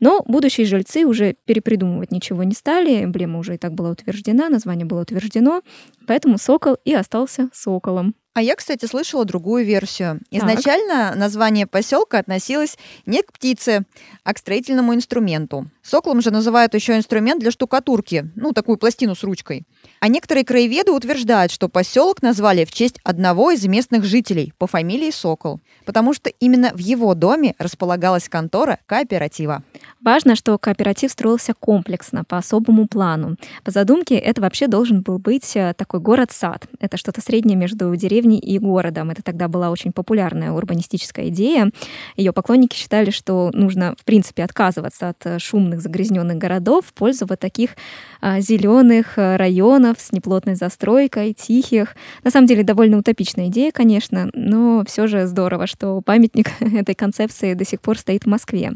Но 0.00 0.22
будущие 0.26 0.66
жильцы 0.66 1.04
уже 1.04 1.36
перепридумывать 1.44 2.10
ничего 2.10 2.42
не 2.44 2.54
стали, 2.54 3.04
эмблема 3.04 3.38
уже 3.38 3.54
и 3.54 3.58
так 3.58 3.74
была 3.74 3.90
утверждена, 3.90 4.48
название 4.48 4.86
было 4.86 5.02
утверждено, 5.02 5.62
поэтому 6.06 6.38
«Сокол» 6.38 6.76
и 6.84 6.92
остался 6.94 7.48
«Соколом». 7.52 8.14
А 8.34 8.42
я, 8.42 8.56
кстати, 8.56 8.86
слышала 8.86 9.24
другую 9.24 9.64
версию. 9.64 10.20
Изначально 10.32 11.10
так. 11.10 11.16
название 11.16 11.68
поселка 11.68 12.18
относилось 12.18 12.76
не 13.06 13.22
к 13.22 13.32
птице, 13.32 13.84
а 14.24 14.34
к 14.34 14.38
строительному 14.38 14.92
инструменту. 14.92 15.70
Соклом 15.82 16.20
же 16.20 16.32
называют 16.32 16.74
еще 16.74 16.96
инструмент 16.96 17.40
для 17.40 17.52
штукатурки, 17.52 18.28
ну, 18.34 18.52
такую 18.52 18.76
пластину 18.76 19.14
с 19.14 19.22
ручкой. 19.22 19.64
А 20.00 20.08
некоторые 20.08 20.44
краеведы 20.44 20.90
утверждают, 20.90 21.52
что 21.52 21.68
поселок 21.68 22.22
назвали 22.22 22.64
в 22.64 22.72
честь 22.72 22.98
одного 23.04 23.52
из 23.52 23.64
местных 23.66 24.04
жителей 24.04 24.52
по 24.58 24.66
фамилии 24.66 25.12
Сокол, 25.12 25.60
потому 25.84 26.12
что 26.12 26.28
именно 26.28 26.72
в 26.74 26.78
его 26.78 27.14
доме 27.14 27.54
располагалась 27.58 28.28
контора 28.28 28.80
кооператива. 28.86 29.62
Важно, 30.00 30.34
что 30.34 30.58
кооператив 30.58 31.12
строился 31.12 31.54
комплексно, 31.54 32.24
по 32.24 32.38
особому 32.38 32.88
плану. 32.88 33.36
По 33.62 33.70
задумке, 33.70 34.16
это 34.16 34.40
вообще 34.40 34.66
должен 34.66 35.02
был 35.02 35.18
быть 35.18 35.54
э, 35.54 35.72
такой 35.76 36.00
город-сад. 36.00 36.66
Это 36.80 36.96
что-то 36.96 37.20
среднее 37.20 37.56
между 37.56 37.94
деревней 38.24 38.38
и 38.38 38.58
городом. 38.58 39.10
Это 39.10 39.22
тогда 39.22 39.48
была 39.48 39.70
очень 39.70 39.92
популярная 39.92 40.52
урбанистическая 40.52 41.28
идея. 41.28 41.70
Ее 42.16 42.32
поклонники 42.32 42.76
считали, 42.76 43.10
что 43.10 43.50
нужно, 43.52 43.94
в 43.98 44.04
принципе, 44.04 44.44
отказываться 44.44 45.10
от 45.10 45.26
э, 45.26 45.38
шумных 45.38 45.80
загрязненных 45.80 46.36
городов 46.38 46.86
в 46.86 46.92
пользу 46.92 47.26
вот 47.26 47.38
таких 47.38 47.70
а, 48.20 48.40
зеленых 48.40 49.18
э, 49.18 49.36
районов 49.36 50.00
с 50.00 50.12
неплотной 50.12 50.54
застройкой, 50.54 51.34
тихих. 51.34 51.96
На 52.22 52.30
самом 52.30 52.46
деле, 52.46 52.62
довольно 52.62 52.98
утопичная 52.98 53.48
идея, 53.48 53.70
конечно, 53.72 54.30
но 54.34 54.84
все 54.86 55.06
же 55.06 55.26
здорово, 55.26 55.66
что 55.66 56.00
памятник 56.00 56.50
этой 56.60 56.94
концепции 56.94 57.54
до 57.54 57.64
сих 57.64 57.80
пор 57.80 57.98
стоит 57.98 58.24
в 58.24 58.28
Москве. 58.28 58.72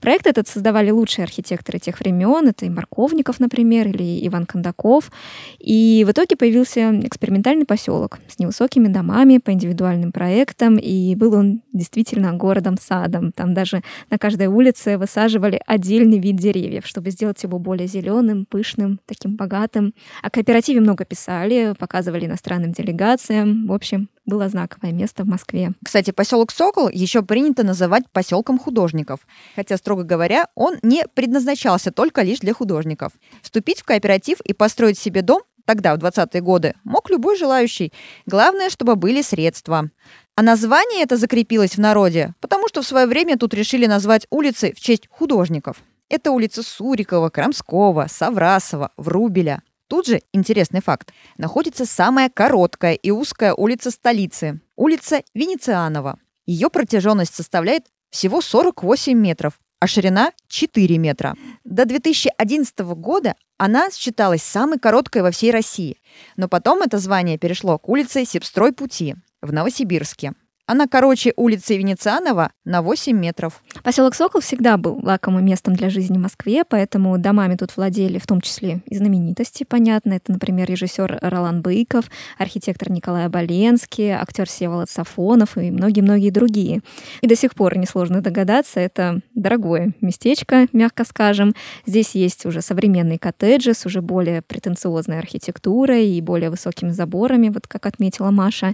Проект 0.00 0.26
этот 0.26 0.48
создавал 0.48 0.72
создавали 0.72 0.90
лучшие 0.90 1.24
архитекторы 1.24 1.78
тех 1.78 2.00
времен. 2.00 2.48
Это 2.48 2.64
и 2.64 2.70
Марковников, 2.70 3.40
например, 3.40 3.88
или 3.88 4.26
Иван 4.26 4.46
Кондаков. 4.46 5.10
И 5.58 6.04
в 6.06 6.10
итоге 6.10 6.36
появился 6.36 6.98
экспериментальный 7.00 7.66
поселок 7.66 8.20
с 8.28 8.38
невысокими 8.38 8.88
домами 8.92 9.38
по 9.38 9.52
индивидуальным 9.52 10.12
проектам. 10.12 10.76
И 10.76 11.14
был 11.14 11.34
он 11.34 11.62
действительно 11.72 12.32
городом-садом. 12.32 13.32
Там 13.32 13.54
даже 13.54 13.82
на 14.10 14.18
каждой 14.18 14.46
улице 14.46 14.98
высаживали 14.98 15.60
отдельный 15.66 16.18
вид 16.18 16.36
деревьев, 16.36 16.86
чтобы 16.86 17.10
сделать 17.10 17.42
его 17.42 17.58
более 17.58 17.88
зеленым, 17.88 18.46
пышным, 18.46 19.00
таким 19.06 19.36
богатым. 19.36 19.94
О 20.22 20.30
кооперативе 20.30 20.80
много 20.80 21.04
писали, 21.04 21.74
показывали 21.78 22.26
иностранным 22.26 22.72
делегациям. 22.72 23.66
В 23.66 23.72
общем, 23.72 24.08
было 24.24 24.48
знаковое 24.48 24.92
место 24.92 25.24
в 25.24 25.26
Москве. 25.26 25.72
Кстати, 25.84 26.10
поселок 26.10 26.52
Сокол 26.52 26.88
еще 26.88 27.22
принято 27.22 27.64
называть 27.64 28.04
поселком 28.12 28.58
художников, 28.58 29.20
хотя, 29.56 29.76
строго 29.76 30.04
говоря, 30.04 30.46
он 30.54 30.76
не 30.82 31.04
предназначался 31.14 31.90
только 31.90 32.22
лишь 32.22 32.38
для 32.38 32.54
художников. 32.54 33.12
Вступить 33.42 33.80
в 33.80 33.84
кооператив 33.84 34.40
и 34.42 34.52
построить 34.52 34.98
себе 34.98 35.22
дом 35.22 35.42
тогда, 35.64 35.94
в 35.94 35.98
20-е 35.98 36.40
годы, 36.40 36.74
мог 36.84 37.10
любой 37.10 37.36
желающий. 37.36 37.92
Главное, 38.26 38.70
чтобы 38.70 38.96
были 38.96 39.22
средства. 39.22 39.90
А 40.34 40.42
название 40.42 41.02
это 41.02 41.16
закрепилось 41.16 41.76
в 41.76 41.80
народе, 41.80 42.34
потому 42.40 42.68
что 42.68 42.82
в 42.82 42.86
свое 42.86 43.06
время 43.06 43.36
тут 43.36 43.54
решили 43.54 43.86
назвать 43.86 44.26
улицы 44.30 44.72
в 44.76 44.80
честь 44.80 45.08
художников. 45.10 45.82
Это 46.08 46.30
улица 46.30 46.62
Сурикова, 46.62 47.30
Крамского, 47.30 48.06
Саврасова, 48.08 48.92
Врубеля. 48.96 49.62
Тут 49.88 50.06
же, 50.06 50.22
интересный 50.32 50.80
факт, 50.80 51.12
находится 51.36 51.84
самая 51.84 52.30
короткая 52.30 52.94
и 52.94 53.10
узкая 53.10 53.52
улица 53.54 53.90
столицы– 53.90 54.60
улица 54.76 55.22
Венецианова. 55.34 56.18
Ее 56.46 56.70
протяженность 56.70 57.34
составляет 57.34 57.86
всего 58.10 58.40
48 58.40 59.12
метров, 59.18 59.60
а 59.82 59.88
ширина 59.88 60.30
4 60.46 60.96
метра. 60.98 61.34
До 61.64 61.84
2011 61.84 62.78
года 62.94 63.34
она 63.58 63.90
считалась 63.90 64.44
самой 64.44 64.78
короткой 64.78 65.22
во 65.22 65.32
всей 65.32 65.50
России, 65.50 66.00
но 66.36 66.46
потом 66.46 66.82
это 66.82 66.98
звание 66.98 67.36
перешло 67.36 67.80
к 67.80 67.88
улице 67.88 68.24
Сибстрой 68.24 68.72
пути 68.72 69.16
в 69.40 69.52
Новосибирске. 69.52 70.34
Она 70.72 70.86
короче 70.86 71.34
улицы 71.36 71.76
Венецианова 71.76 72.50
на 72.64 72.80
8 72.80 73.14
метров. 73.14 73.62
Поселок 73.84 74.14
Сокол 74.14 74.40
всегда 74.40 74.78
был 74.78 74.98
лакомым 75.02 75.44
местом 75.44 75.76
для 75.76 75.90
жизни 75.90 76.16
в 76.16 76.22
Москве, 76.22 76.64
поэтому 76.66 77.18
домами 77.18 77.56
тут 77.56 77.76
владели 77.76 78.16
в 78.16 78.26
том 78.26 78.40
числе 78.40 78.80
и 78.86 78.96
знаменитости, 78.96 79.64
понятно. 79.64 80.14
Это, 80.14 80.32
например, 80.32 80.70
режиссер 80.70 81.18
Ролан 81.20 81.60
Быков, 81.60 82.06
архитектор 82.38 82.90
Николай 82.90 83.28
Боленский, 83.28 84.12
актер 84.12 84.48
Севолод 84.48 84.88
Сафонов 84.88 85.58
и 85.58 85.70
многие-многие 85.70 86.30
другие. 86.30 86.80
И 87.20 87.26
до 87.26 87.36
сих 87.36 87.54
пор 87.54 87.76
несложно 87.76 88.22
догадаться, 88.22 88.80
это 88.80 89.20
дорогое 89.34 89.92
местечко, 90.00 90.68
мягко 90.72 91.04
скажем. 91.04 91.54
Здесь 91.84 92.14
есть 92.14 92.46
уже 92.46 92.62
современные 92.62 93.18
коттеджи 93.18 93.74
с 93.74 93.84
уже 93.84 94.00
более 94.00 94.40
претенциозной 94.40 95.18
архитектурой 95.18 96.06
и 96.06 96.22
более 96.22 96.48
высокими 96.48 96.92
заборами, 96.92 97.50
вот 97.50 97.66
как 97.66 97.84
отметила 97.84 98.30
Маша. 98.30 98.72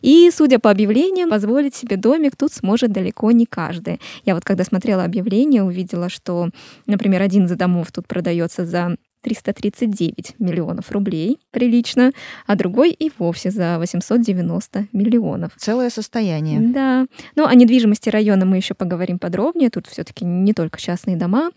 И, 0.00 0.30
судя 0.32 0.60
по 0.60 0.70
объявлениям, 0.70 1.39
позволить 1.40 1.74
себе 1.74 1.96
домик 1.96 2.36
тут 2.36 2.52
сможет 2.52 2.92
далеко 2.92 3.30
не 3.30 3.46
каждый. 3.46 3.98
Я 4.26 4.34
вот 4.34 4.44
когда 4.44 4.62
смотрела 4.62 5.04
объявление, 5.04 5.62
увидела, 5.62 6.10
что, 6.10 6.50
например, 6.86 7.22
один 7.22 7.46
из 7.46 7.52
домов 7.52 7.90
тут 7.92 8.06
продается 8.06 8.66
за 8.66 8.96
339 9.22 10.34
миллионов 10.38 10.90
рублей, 10.90 11.38
прилично, 11.50 12.12
а 12.46 12.56
другой 12.56 12.90
и 12.90 13.10
вовсе 13.18 13.50
за 13.50 13.78
890 13.78 14.88
миллионов. 14.92 15.52
Целое 15.56 15.88
состояние. 15.88 16.60
Да. 16.60 17.06
Ну, 17.36 17.46
о 17.46 17.54
недвижимости 17.54 18.10
района 18.10 18.44
мы 18.44 18.58
еще 18.58 18.74
поговорим 18.74 19.18
подробнее. 19.18 19.70
Тут 19.70 19.86
все-таки 19.86 20.26
не 20.26 20.52
только 20.52 20.78
частные 20.78 21.16
дома. 21.16 21.52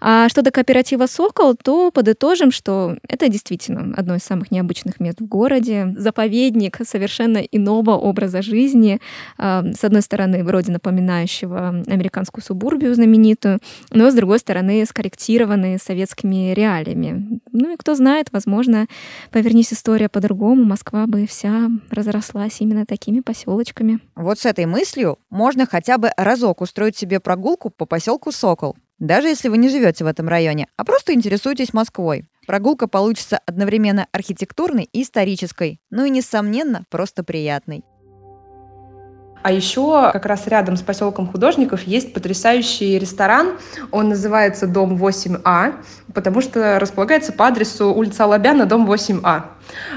А 0.00 0.28
что 0.28 0.42
до 0.42 0.50
кооператива 0.50 1.06
«Сокол», 1.06 1.54
то 1.54 1.90
подытожим, 1.90 2.50
что 2.50 2.96
это 3.08 3.28
действительно 3.28 3.94
одно 3.96 4.16
из 4.16 4.22
самых 4.22 4.50
необычных 4.50 5.00
мест 5.00 5.20
в 5.20 5.26
городе, 5.26 5.94
заповедник 5.96 6.78
совершенно 6.86 7.38
иного 7.38 7.92
образа 7.92 8.42
жизни, 8.42 9.00
а, 9.38 9.64
с 9.72 9.84
одной 9.84 10.02
стороны, 10.02 10.44
вроде 10.44 10.72
напоминающего 10.72 11.82
американскую 11.86 12.42
субурбию 12.42 12.94
знаменитую, 12.94 13.60
но 13.90 14.10
с 14.10 14.14
другой 14.14 14.38
стороны, 14.38 14.84
скорректированный 14.86 15.78
советскими 15.78 16.52
реалиями. 16.52 17.40
Ну 17.52 17.72
и 17.72 17.76
кто 17.76 17.94
знает, 17.94 18.28
возможно, 18.32 18.86
повернись 19.30 19.72
история 19.72 20.08
по-другому, 20.08 20.64
Москва 20.64 21.06
бы 21.06 21.26
вся 21.26 21.68
разрослась 21.90 22.60
именно 22.60 22.86
такими 22.86 23.20
поселочками. 23.20 24.00
Вот 24.14 24.38
с 24.38 24.46
этой 24.46 24.66
мыслью 24.66 25.18
можно 25.30 25.66
хотя 25.66 25.98
бы 25.98 26.10
разок 26.16 26.60
устроить 26.60 26.96
себе 26.96 27.20
прогулку 27.20 27.70
по 27.70 27.86
поселку 27.86 28.32
Сокол. 28.32 28.76
Даже 28.98 29.28
если 29.28 29.48
вы 29.48 29.58
не 29.58 29.68
живете 29.68 30.04
в 30.04 30.06
этом 30.06 30.28
районе, 30.28 30.68
а 30.76 30.84
просто 30.84 31.12
интересуетесь 31.12 31.74
Москвой. 31.74 32.24
Прогулка 32.46 32.88
получится 32.88 33.40
одновременно 33.44 34.06
архитектурной 34.12 34.88
и 34.92 35.02
исторической, 35.02 35.80
ну 35.90 36.04
и, 36.04 36.10
несомненно, 36.10 36.84
просто 36.88 37.22
приятной. 37.22 37.84
А 39.46 39.52
еще 39.52 40.10
как 40.12 40.26
раз 40.26 40.48
рядом 40.48 40.76
с 40.76 40.82
поселком 40.82 41.28
художников 41.28 41.84
есть 41.84 42.12
потрясающий 42.12 42.98
ресторан. 42.98 43.52
Он 43.92 44.08
называется 44.08 44.66
Дом 44.66 44.96
8А, 45.00 45.74
потому 46.12 46.40
что 46.40 46.80
располагается 46.80 47.32
по 47.32 47.46
адресу 47.46 47.94
улица 47.94 48.26
Лобяна, 48.26 48.66
дом 48.66 48.90
8А. 48.90 49.42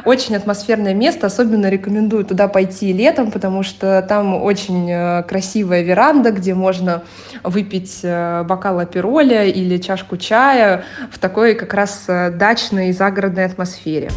Очень 0.05 0.35
атмосферное 0.35 0.93
место, 0.93 1.25
особенно 1.25 1.67
рекомендую 1.67 2.25
туда 2.25 2.47
пойти 2.47 2.93
летом, 2.93 3.31
потому 3.31 3.63
что 3.63 4.05
там 4.07 4.39
очень 4.39 4.87
э, 4.87 5.23
красивая 5.23 5.81
веранда, 5.81 6.29
где 6.31 6.53
можно 6.53 7.01
выпить 7.41 8.01
э, 8.03 8.43
бокал 8.43 8.77
апероля 8.77 9.45
или 9.45 9.77
чашку 9.77 10.17
чая 10.17 10.83
в 11.11 11.17
такой 11.17 11.55
как 11.55 11.73
раз 11.73 12.03
э, 12.07 12.29
дачной 12.29 12.91
загородной 12.91 13.45
атмосфере. 13.45 14.11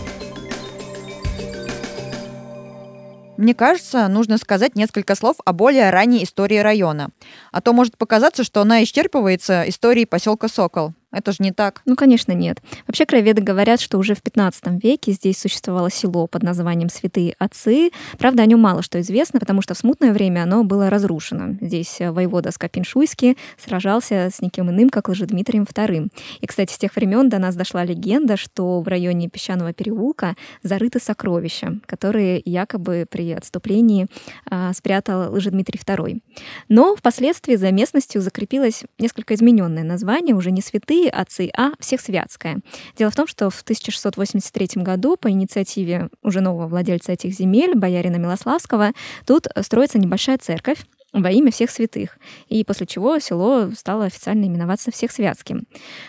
Мне 3.43 3.55
кажется, 3.55 4.07
нужно 4.07 4.39
сказать 4.39 4.77
несколько 4.77 5.17
слов 5.17 5.37
о 5.45 5.53
более 5.53 5.91
ранней 5.91 6.23
истории 6.23 6.59
района. 6.59 7.09
А 7.51 7.61
то 7.61 7.73
может 7.73 7.99
показаться, 7.99 8.45
что 8.45 8.61
она 8.61 8.85
исчерпывается 8.85 9.69
историей 9.69 10.07
поселка 10.07 10.47
Сокол. 10.47 10.95
Это 11.13 11.33
же 11.33 11.39
не 11.41 11.53
так. 11.53 11.83
Ну, 11.85 11.95
конечно, 11.95 12.33
нет. 12.33 12.63
Вообще, 12.87 13.07
краеведы 13.07 13.43
говорят, 13.43 13.81
что 13.81 13.99
уже 13.99 14.15
в 14.15 14.23
15 14.23 14.83
веке 14.83 15.13
здесь 15.13 15.39
существовало 15.39 15.91
село 15.91 16.27
под 16.27 16.43
названием 16.43 16.89
Святые 16.89 17.35
Отцы. 17.39 17.91
Правда, 18.19 18.43
о 18.43 18.47
нем 18.47 18.61
мало 18.61 18.83
что 18.83 19.01
известно, 19.01 19.39
потому 19.39 19.63
что 19.63 19.75
в 19.75 19.79
смутное 19.79 20.13
время 20.13 20.43
оно 20.43 20.65
было 20.65 20.91
разрушено. 20.91 21.57
Здесь 21.61 22.01
э, 22.01 22.11
воевода 22.11 22.51
Скопин-Шуйский 22.51 23.37
сражался 23.59 24.31
с 24.33 24.41
никем 24.41 24.71
иным, 24.71 24.89
как 24.89 25.09
Лжедмитрием 25.09 25.65
II. 25.65 26.09
И, 26.41 26.47
кстати, 26.47 26.73
с 26.73 26.79
тех 26.79 26.95
времен 26.97 27.29
до 27.29 27.39
нас 27.39 27.57
дошла 27.57 27.85
легенда, 27.85 28.37
что 28.37 28.81
в 28.81 28.89
районе 28.89 29.29
Песчаного 29.29 29.73
переулка 29.73 30.35
зарыты 30.63 30.99
сокровища, 30.99 31.81
которые 31.87 32.41
якобы 32.45 33.07
при 33.09 33.33
отступлении 33.33 34.07
а, 34.51 34.73
спрятал 34.73 35.35
Лжедмитрий 35.35 35.81
II. 35.85 36.21
Но 36.69 36.97
впоследствии 36.97 37.57
за 37.57 37.71
местностью 37.71 38.23
закрепилось 38.23 38.85
несколько 38.99 39.35
измененное 39.35 39.85
название, 39.85 40.35
уже 40.35 40.51
не 40.51 40.63
святые, 40.63 41.02
святые 41.03 41.11
отцы, 41.11 41.51
а 41.57 41.73
Всехсвятская. 41.81 42.61
Дело 42.97 43.11
в 43.11 43.17
том, 43.17 43.27
что 43.27 43.51
в 43.51 43.61
1683 43.63 44.83
году 44.83 45.17
по 45.17 45.31
инициативе 45.31 46.09
уже 46.23 46.41
нового 46.41 46.69
владельца 46.69 47.13
этих 47.13 47.33
земель, 47.33 47.75
боярина 47.75 48.17
Милославского, 48.17 48.93
тут 49.27 49.49
строится 49.63 49.99
небольшая 49.99 50.39
церковь, 50.39 50.79
во 51.13 51.31
имя 51.31 51.51
всех 51.51 51.71
святых, 51.71 52.17
и 52.49 52.65
после 52.65 52.87
чего 52.87 53.19
село 53.19 53.71
стало 53.77 54.07
официально 54.07 54.47
именоваться 54.47 54.91
Всехсвятским. 54.91 55.67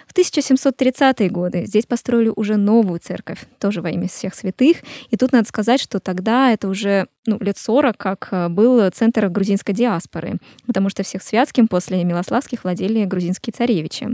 В 0.07 0.13
1730-е 0.13 1.29
годы 1.29 1.65
здесь 1.65 1.85
построили 1.85 2.31
уже 2.33 2.55
новую 2.55 3.01
церковь, 3.01 3.39
тоже 3.59 3.81
во 3.81 3.89
имя 3.89 4.07
всех 4.07 4.33
святых, 4.33 4.77
и 5.09 5.17
тут 5.17 5.33
надо 5.33 5.47
сказать, 5.47 5.81
что 5.81 5.99
тогда 5.99 6.51
это 6.51 6.69
уже 6.69 7.07
ну, 7.25 7.37
лет 7.39 7.57
40, 7.57 7.97
как 7.97 8.27
э, 8.31 8.49
был 8.49 8.89
центр 8.91 9.29
грузинской 9.29 9.73
диаспоры, 9.73 10.37
потому 10.67 10.89
что 10.89 11.03
всех 11.03 11.23
святским 11.23 11.67
после 11.67 12.03
Милославских 12.03 12.63
владели 12.63 13.05
грузинские 13.05 13.53
царевичи. 13.55 14.09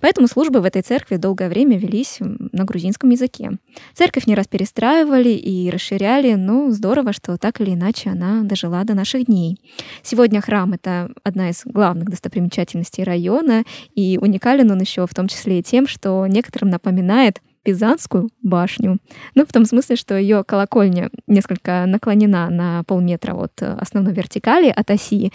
Поэтому 0.00 0.26
службы 0.26 0.60
в 0.60 0.64
этой 0.64 0.82
церкви 0.82 1.16
долгое 1.16 1.48
время 1.48 1.78
велись 1.78 2.18
на 2.20 2.64
грузинском 2.64 3.10
языке. 3.10 3.52
Церковь 3.94 4.26
не 4.26 4.34
раз 4.34 4.48
перестраивали 4.48 5.30
и 5.30 5.70
расширяли, 5.70 6.34
но 6.34 6.70
здорово, 6.70 7.12
что 7.12 7.36
так 7.36 7.60
или 7.60 7.74
иначе 7.74 8.10
она 8.10 8.42
дожила 8.42 8.82
до 8.84 8.94
наших 8.94 9.26
дней. 9.26 9.60
Сегодня 10.02 10.40
храм— 10.40 10.72
это 10.74 11.10
одна 11.22 11.50
из 11.50 11.62
главных 11.64 12.10
достопримечательностей 12.10 13.04
района, 13.04 13.64
и 13.94 14.18
уникален 14.20 14.70
он 14.70 14.80
еще 14.80 15.06
в 15.06 15.14
том 15.14 15.28
числе 15.28 15.60
и 15.60 15.62
тем, 15.62 15.86
что 15.86 16.26
некоторым 16.26 16.70
напоминает 16.70 17.40
Пизанскую 17.68 18.30
башню. 18.42 18.96
Ну, 19.34 19.44
в 19.44 19.52
том 19.52 19.66
смысле, 19.66 19.96
что 19.96 20.16
ее 20.16 20.42
колокольня 20.42 21.10
несколько 21.26 21.84
наклонена 21.86 22.48
на 22.48 22.82
полметра 22.84 23.34
от 23.34 23.62
основной 23.62 24.14
вертикали, 24.14 24.72
от 24.74 24.90
оси. 24.90 25.34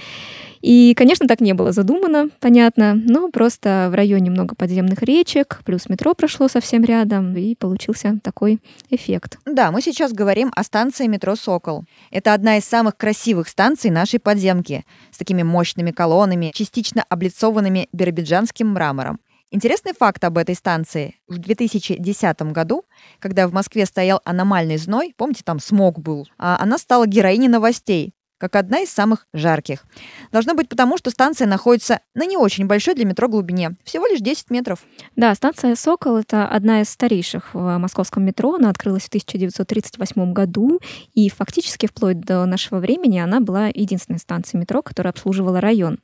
И, 0.59 0.95
конечно, 0.95 1.27
так 1.27 1.41
не 1.41 1.53
было 1.53 1.71
задумано, 1.71 2.29
понятно, 2.39 2.95
но 2.95 3.29
просто 3.29 3.89
в 3.91 3.93
районе 3.93 4.31
много 4.31 4.55
подземных 4.55 5.03
речек, 5.03 5.61
плюс 5.63 5.87
метро 5.89 6.15
прошло 6.15 6.47
совсем 6.47 6.83
рядом, 6.83 7.37
и 7.37 7.53
получился 7.53 8.17
такой 8.23 8.59
эффект. 8.89 9.37
Да, 9.45 9.69
мы 9.69 9.83
сейчас 9.83 10.11
говорим 10.11 10.51
о 10.55 10.63
станции 10.63 11.05
метро 11.05 11.35
«Сокол». 11.35 11.85
Это 12.09 12.33
одна 12.33 12.57
из 12.57 12.65
самых 12.65 12.97
красивых 12.97 13.47
станций 13.47 13.91
нашей 13.91 14.19
подземки, 14.19 14.85
с 15.11 15.19
такими 15.19 15.43
мощными 15.43 15.91
колоннами, 15.91 16.51
частично 16.55 17.05
облицованными 17.09 17.89
биробиджанским 17.93 18.69
мрамором. 18.69 19.19
Интересный 19.53 19.93
факт 19.93 20.23
об 20.23 20.39
этой 20.39 20.55
станции. 20.55 21.19
В 21.27 21.37
2010 21.37 22.41
году, 22.53 22.85
когда 23.19 23.47
в 23.47 23.53
Москве 23.53 23.85
стоял 23.85 24.19
аномальный 24.25 24.77
зной, 24.77 25.13
помните, 25.15 25.43
там 25.45 25.59
смог 25.59 25.99
был, 25.99 26.27
а 26.39 26.57
она 26.59 26.79
стала 26.79 27.05
героиней 27.05 27.49
новостей, 27.49 28.15
как 28.43 28.57
одна 28.57 28.81
из 28.81 28.89
самых 28.89 29.25
жарких. 29.33 29.85
Должно 30.33 30.53
быть 30.53 30.67
потому, 30.67 30.97
что 30.97 31.11
станция 31.11 31.47
находится 31.47 32.01
на 32.13 32.25
не 32.25 32.35
очень 32.35 32.65
большой 32.65 32.93
для 32.93 33.05
метро 33.05 33.29
глубине, 33.29 33.77
всего 33.85 34.05
лишь 34.05 34.19
10 34.19 34.49
метров. 34.49 34.83
Да, 35.15 35.33
станция 35.33 35.75
«Сокол»— 35.75 36.17
это 36.17 36.45
одна 36.45 36.81
из 36.81 36.89
старейших 36.89 37.53
в 37.53 37.77
московском 37.77 38.25
метро. 38.25 38.55
Она 38.55 38.69
открылась 38.69 39.03
в 39.03 39.07
1938 39.07 40.33
году, 40.33 40.81
и 41.13 41.29
фактически 41.29 41.85
вплоть 41.87 42.19
до 42.19 42.45
нашего 42.45 42.79
времени 42.79 43.19
она 43.19 43.39
была 43.39 43.67
единственной 43.67 44.19
станцией 44.19 44.59
метро, 44.59 44.81
которая 44.81 45.13
обслуживала 45.13 45.61
район. 45.61 45.99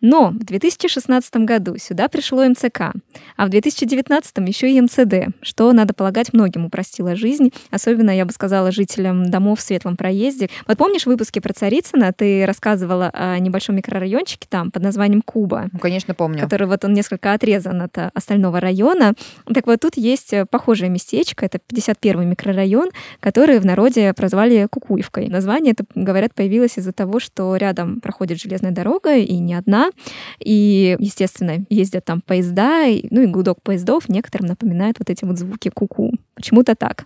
Но 0.00 0.30
в 0.30 0.44
2016 0.44 1.36
году 1.36 1.78
сюда 1.78 2.08
пришло 2.08 2.44
МЦК, 2.44 2.92
а 3.36 3.46
в 3.46 3.50
2019 3.50 4.36
еще 4.48 4.68
и 4.68 4.80
МЦД, 4.80 5.36
что, 5.42 5.72
надо 5.72 5.94
полагать, 5.94 6.32
многим 6.32 6.66
упростило 6.66 7.14
жизнь, 7.14 7.52
особенно, 7.70 8.10
я 8.10 8.24
бы 8.24 8.32
сказала, 8.32 8.72
жителям 8.72 9.30
домов 9.30 9.60
в 9.60 9.62
светлом 9.62 9.96
проезде. 9.96 10.50
Вот 10.66 10.76
помнишь 10.76 11.06
выпуски 11.06 11.38
про 11.38 11.52
Царицына? 11.84 12.12
Ты 12.12 12.44
рассказывала 12.46 13.10
о 13.12 13.38
небольшом 13.38 13.76
микрорайончике 13.76 14.46
там 14.48 14.70
под 14.70 14.82
названием 14.82 15.22
Куба. 15.22 15.68
Ну, 15.72 15.78
конечно, 15.78 16.14
помню. 16.14 16.40
Который 16.40 16.66
вот 16.66 16.84
он 16.84 16.92
несколько 16.94 17.32
отрезан 17.32 17.82
от 17.82 17.96
остального 18.14 18.60
района. 18.60 19.14
Так 19.52 19.66
вот 19.66 19.80
тут 19.80 19.96
есть 19.96 20.32
похожее 20.50 20.90
местечко, 20.90 21.46
это 21.46 21.58
51 21.58 22.28
микрорайон, 22.28 22.90
который 23.20 23.58
в 23.58 23.66
народе 23.66 24.12
прозвали 24.14 24.66
Кукуевкой. 24.70 25.28
Название 25.28 25.72
это, 25.72 25.84
говорят, 25.94 26.34
появилось 26.34 26.78
из-за 26.78 26.92
того, 26.92 27.20
что 27.20 27.56
рядом 27.56 28.00
проходит 28.00 28.40
железная 28.40 28.72
дорога, 28.72 29.16
и 29.16 29.38
не 29.38 29.54
одна, 29.54 29.90
и, 30.38 30.96
естественно, 30.98 31.64
ездят 31.68 32.04
там 32.04 32.20
поезда, 32.20 32.84
ну 33.10 33.22
и 33.22 33.26
гудок 33.26 33.62
поездов 33.62 34.08
некоторым 34.08 34.48
напоминает 34.48 34.98
вот 34.98 35.10
эти 35.10 35.24
вот 35.24 35.38
звуки 35.38 35.70
куку. 35.70 36.10
-ку. 36.10 36.18
Почему-то 36.34 36.74
так. 36.74 37.04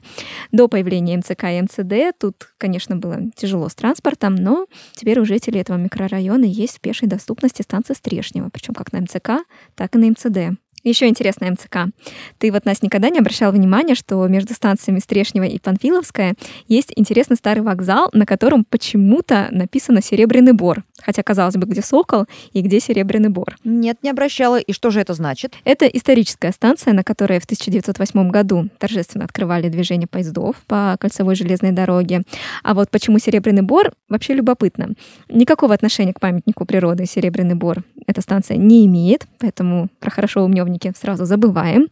До 0.52 0.68
появления 0.68 1.16
МЦК 1.18 1.44
и 1.44 1.62
МЦД 1.62 2.18
тут, 2.18 2.48
конечно, 2.56 2.96
было 2.96 3.30
тяжело 3.36 3.68
с 3.68 3.74
транспортом, 3.74 4.34
но 4.34 4.57
теперь 4.92 5.20
у 5.20 5.24
жителей 5.24 5.60
этого 5.60 5.76
микрорайона 5.76 6.44
есть 6.44 6.78
в 6.78 6.80
пешей 6.80 7.08
доступности 7.08 7.62
станция 7.62 7.94
Стрешнева, 7.94 8.50
причем 8.52 8.74
как 8.74 8.92
на 8.92 9.00
МЦК, 9.00 9.44
так 9.74 9.94
и 9.94 9.98
на 9.98 10.10
МЦД. 10.10 10.58
Еще 10.84 11.08
интересно 11.08 11.50
МЦК. 11.50 11.92
Ты 12.38 12.52
вот, 12.52 12.64
Настя, 12.64 12.86
никогда 12.86 13.10
не 13.10 13.18
обращал 13.18 13.52
внимания, 13.52 13.94
что 13.94 14.26
между 14.28 14.54
станциями 14.54 15.00
Стрешнева 15.00 15.44
и 15.44 15.58
Панфиловская 15.58 16.34
есть 16.68 16.92
интересный 16.96 17.36
старый 17.36 17.62
вокзал, 17.62 18.08
на 18.12 18.26
котором 18.26 18.64
почему-то 18.64 19.48
написано 19.50 20.00
«Серебряный 20.02 20.52
бор». 20.52 20.84
Хотя, 21.02 21.22
казалось 21.22 21.56
бы, 21.56 21.66
где 21.66 21.82
Сокол 21.82 22.26
и 22.52 22.61
где 22.61 22.80
Серебряный 22.80 23.28
бор. 23.28 23.56
Нет, 23.64 23.98
не 24.02 24.11
обращала. 24.11 24.58
И 24.58 24.72
что 24.72 24.90
же 24.90 25.00
это 25.00 25.14
значит? 25.14 25.54
Это 25.64 25.87
историческая 25.87 26.52
станция, 26.52 26.92
на 26.92 27.04
которой 27.04 27.38
в 27.40 27.44
1908 27.44 28.30
году 28.30 28.68
торжественно 28.78 29.24
открывали 29.24 29.68
движение 29.68 30.08
поездов 30.08 30.56
по 30.66 30.96
кольцевой 31.00 31.34
железной 31.34 31.72
дороге. 31.72 32.22
А 32.62 32.74
вот 32.74 32.90
почему 32.90 33.18
Серебряный 33.18 33.62
бор, 33.62 33.92
вообще 34.08 34.34
любопытно. 34.34 34.90
Никакого 35.28 35.74
отношения 35.74 36.12
к 36.12 36.20
памятнику 36.20 36.64
природы 36.64 37.06
Серебряный 37.06 37.54
бор 37.54 37.84
эта 38.06 38.22
станция 38.22 38.56
не 38.56 38.87
имеет, 38.87 39.26
поэтому 39.38 39.88
про 40.00 40.11
хорошо 40.11 40.42
умневники 40.42 40.92
сразу 40.98 41.26
забываем. 41.26 41.88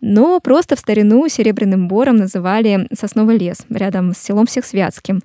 Но 0.00 0.40
просто 0.40 0.74
в 0.74 0.78
старину 0.78 1.28
Серебряным 1.28 1.86
бором 1.86 2.16
называли 2.16 2.88
сосновый 2.98 3.38
лес 3.38 3.58
рядом 3.68 4.14
с 4.14 4.18
селом 4.18 4.46
Всехсвятским 4.46 5.20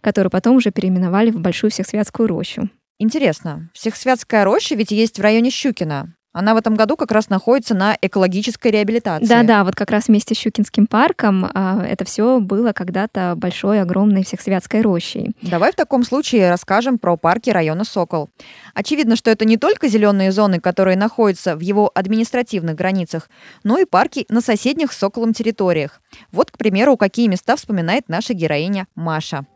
которую 0.00 0.30
потом 0.30 0.56
уже 0.56 0.70
переименовали 0.70 1.30
в 1.30 1.40
Большую 1.40 1.70
Всехсвятскую 1.70 2.28
рощу. 2.28 2.68
Интересно. 2.98 3.70
Всехсвятская 3.74 4.44
роща 4.44 4.74
ведь 4.74 4.90
есть 4.90 5.18
в 5.18 5.22
районе 5.22 5.50
Щукина. 5.50 6.14
Она 6.38 6.54
в 6.54 6.58
этом 6.58 6.74
году 6.74 6.96
как 6.96 7.10
раз 7.10 7.30
находится 7.30 7.74
на 7.74 7.96
экологической 8.00 8.70
реабилитации. 8.70 9.26
Да-да, 9.26 9.64
вот 9.64 9.74
как 9.74 9.90
раз 9.90 10.08
вместе 10.08 10.34
с 10.34 10.38
Щукинским 10.38 10.86
парком 10.86 11.50
а, 11.52 11.84
это 11.84 12.04
все 12.04 12.38
было 12.38 12.72
когда-то 12.72 13.34
большой, 13.36 13.80
огромной 13.80 14.24
всехсвятской 14.24 14.82
рощей. 14.82 15.34
Давай 15.42 15.72
в 15.72 15.74
таком 15.74 16.04
случае 16.04 16.50
расскажем 16.50 16.98
про 16.98 17.16
парки 17.16 17.50
района 17.50 17.84
Сокол. 17.84 18.28
Очевидно, 18.74 19.16
что 19.16 19.30
это 19.30 19.46
не 19.46 19.56
только 19.56 19.88
зеленые 19.88 20.30
зоны, 20.30 20.60
которые 20.60 20.96
находятся 20.96 21.56
в 21.56 21.60
его 21.60 21.90
административных 21.92 22.76
границах, 22.76 23.30
но 23.64 23.78
и 23.78 23.84
парки 23.84 24.26
на 24.28 24.40
соседних 24.40 24.92
с 24.92 24.98
Соколом 24.98 25.32
территориях. 25.32 26.00
Вот, 26.30 26.50
к 26.50 26.58
примеру, 26.58 26.96
какие 26.96 27.26
места 27.26 27.56
вспоминает 27.56 28.08
наша 28.08 28.34
героиня 28.34 28.86
Маша. 28.94 29.46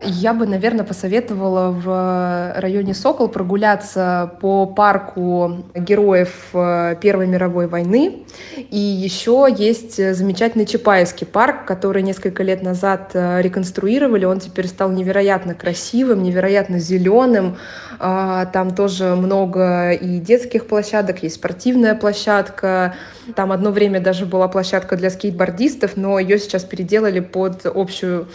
Я 0.00 0.32
бы, 0.32 0.46
наверное, 0.46 0.84
посоветовала 0.84 1.72
в 1.72 2.60
районе 2.60 2.94
Сокол 2.94 3.26
прогуляться 3.26 4.32
по 4.40 4.64
парку 4.64 5.64
героев 5.74 6.50
э, 6.52 6.94
Первой 7.00 7.26
мировой 7.26 7.66
войны. 7.66 8.24
И 8.70 8.78
еще 8.78 9.48
есть 9.58 9.96
замечательный 10.14 10.66
Чапаевский 10.66 11.26
парк, 11.26 11.64
который 11.64 12.02
несколько 12.02 12.44
лет 12.44 12.62
назад 12.62 13.10
э, 13.14 13.42
реконструировали. 13.42 14.24
Он 14.24 14.38
теперь 14.38 14.68
стал 14.68 14.92
невероятно 14.92 15.54
красивым, 15.54 16.22
невероятно 16.22 16.78
зеленым. 16.78 17.56
А, 17.98 18.46
там 18.46 18.76
тоже 18.76 19.16
много 19.16 19.90
и 19.90 20.20
детских 20.20 20.68
площадок, 20.68 21.24
есть 21.24 21.34
спортивная 21.34 21.96
площадка. 21.96 22.94
Там 23.34 23.50
одно 23.50 23.72
время 23.72 24.00
даже 24.00 24.24
была 24.24 24.46
площадка 24.46 24.96
для 24.96 25.10
скейтбордистов, 25.10 25.96
но 25.96 26.20
ее 26.20 26.38
сейчас 26.38 26.62
переделали 26.64 27.18
под 27.18 27.66
общую 27.66 28.28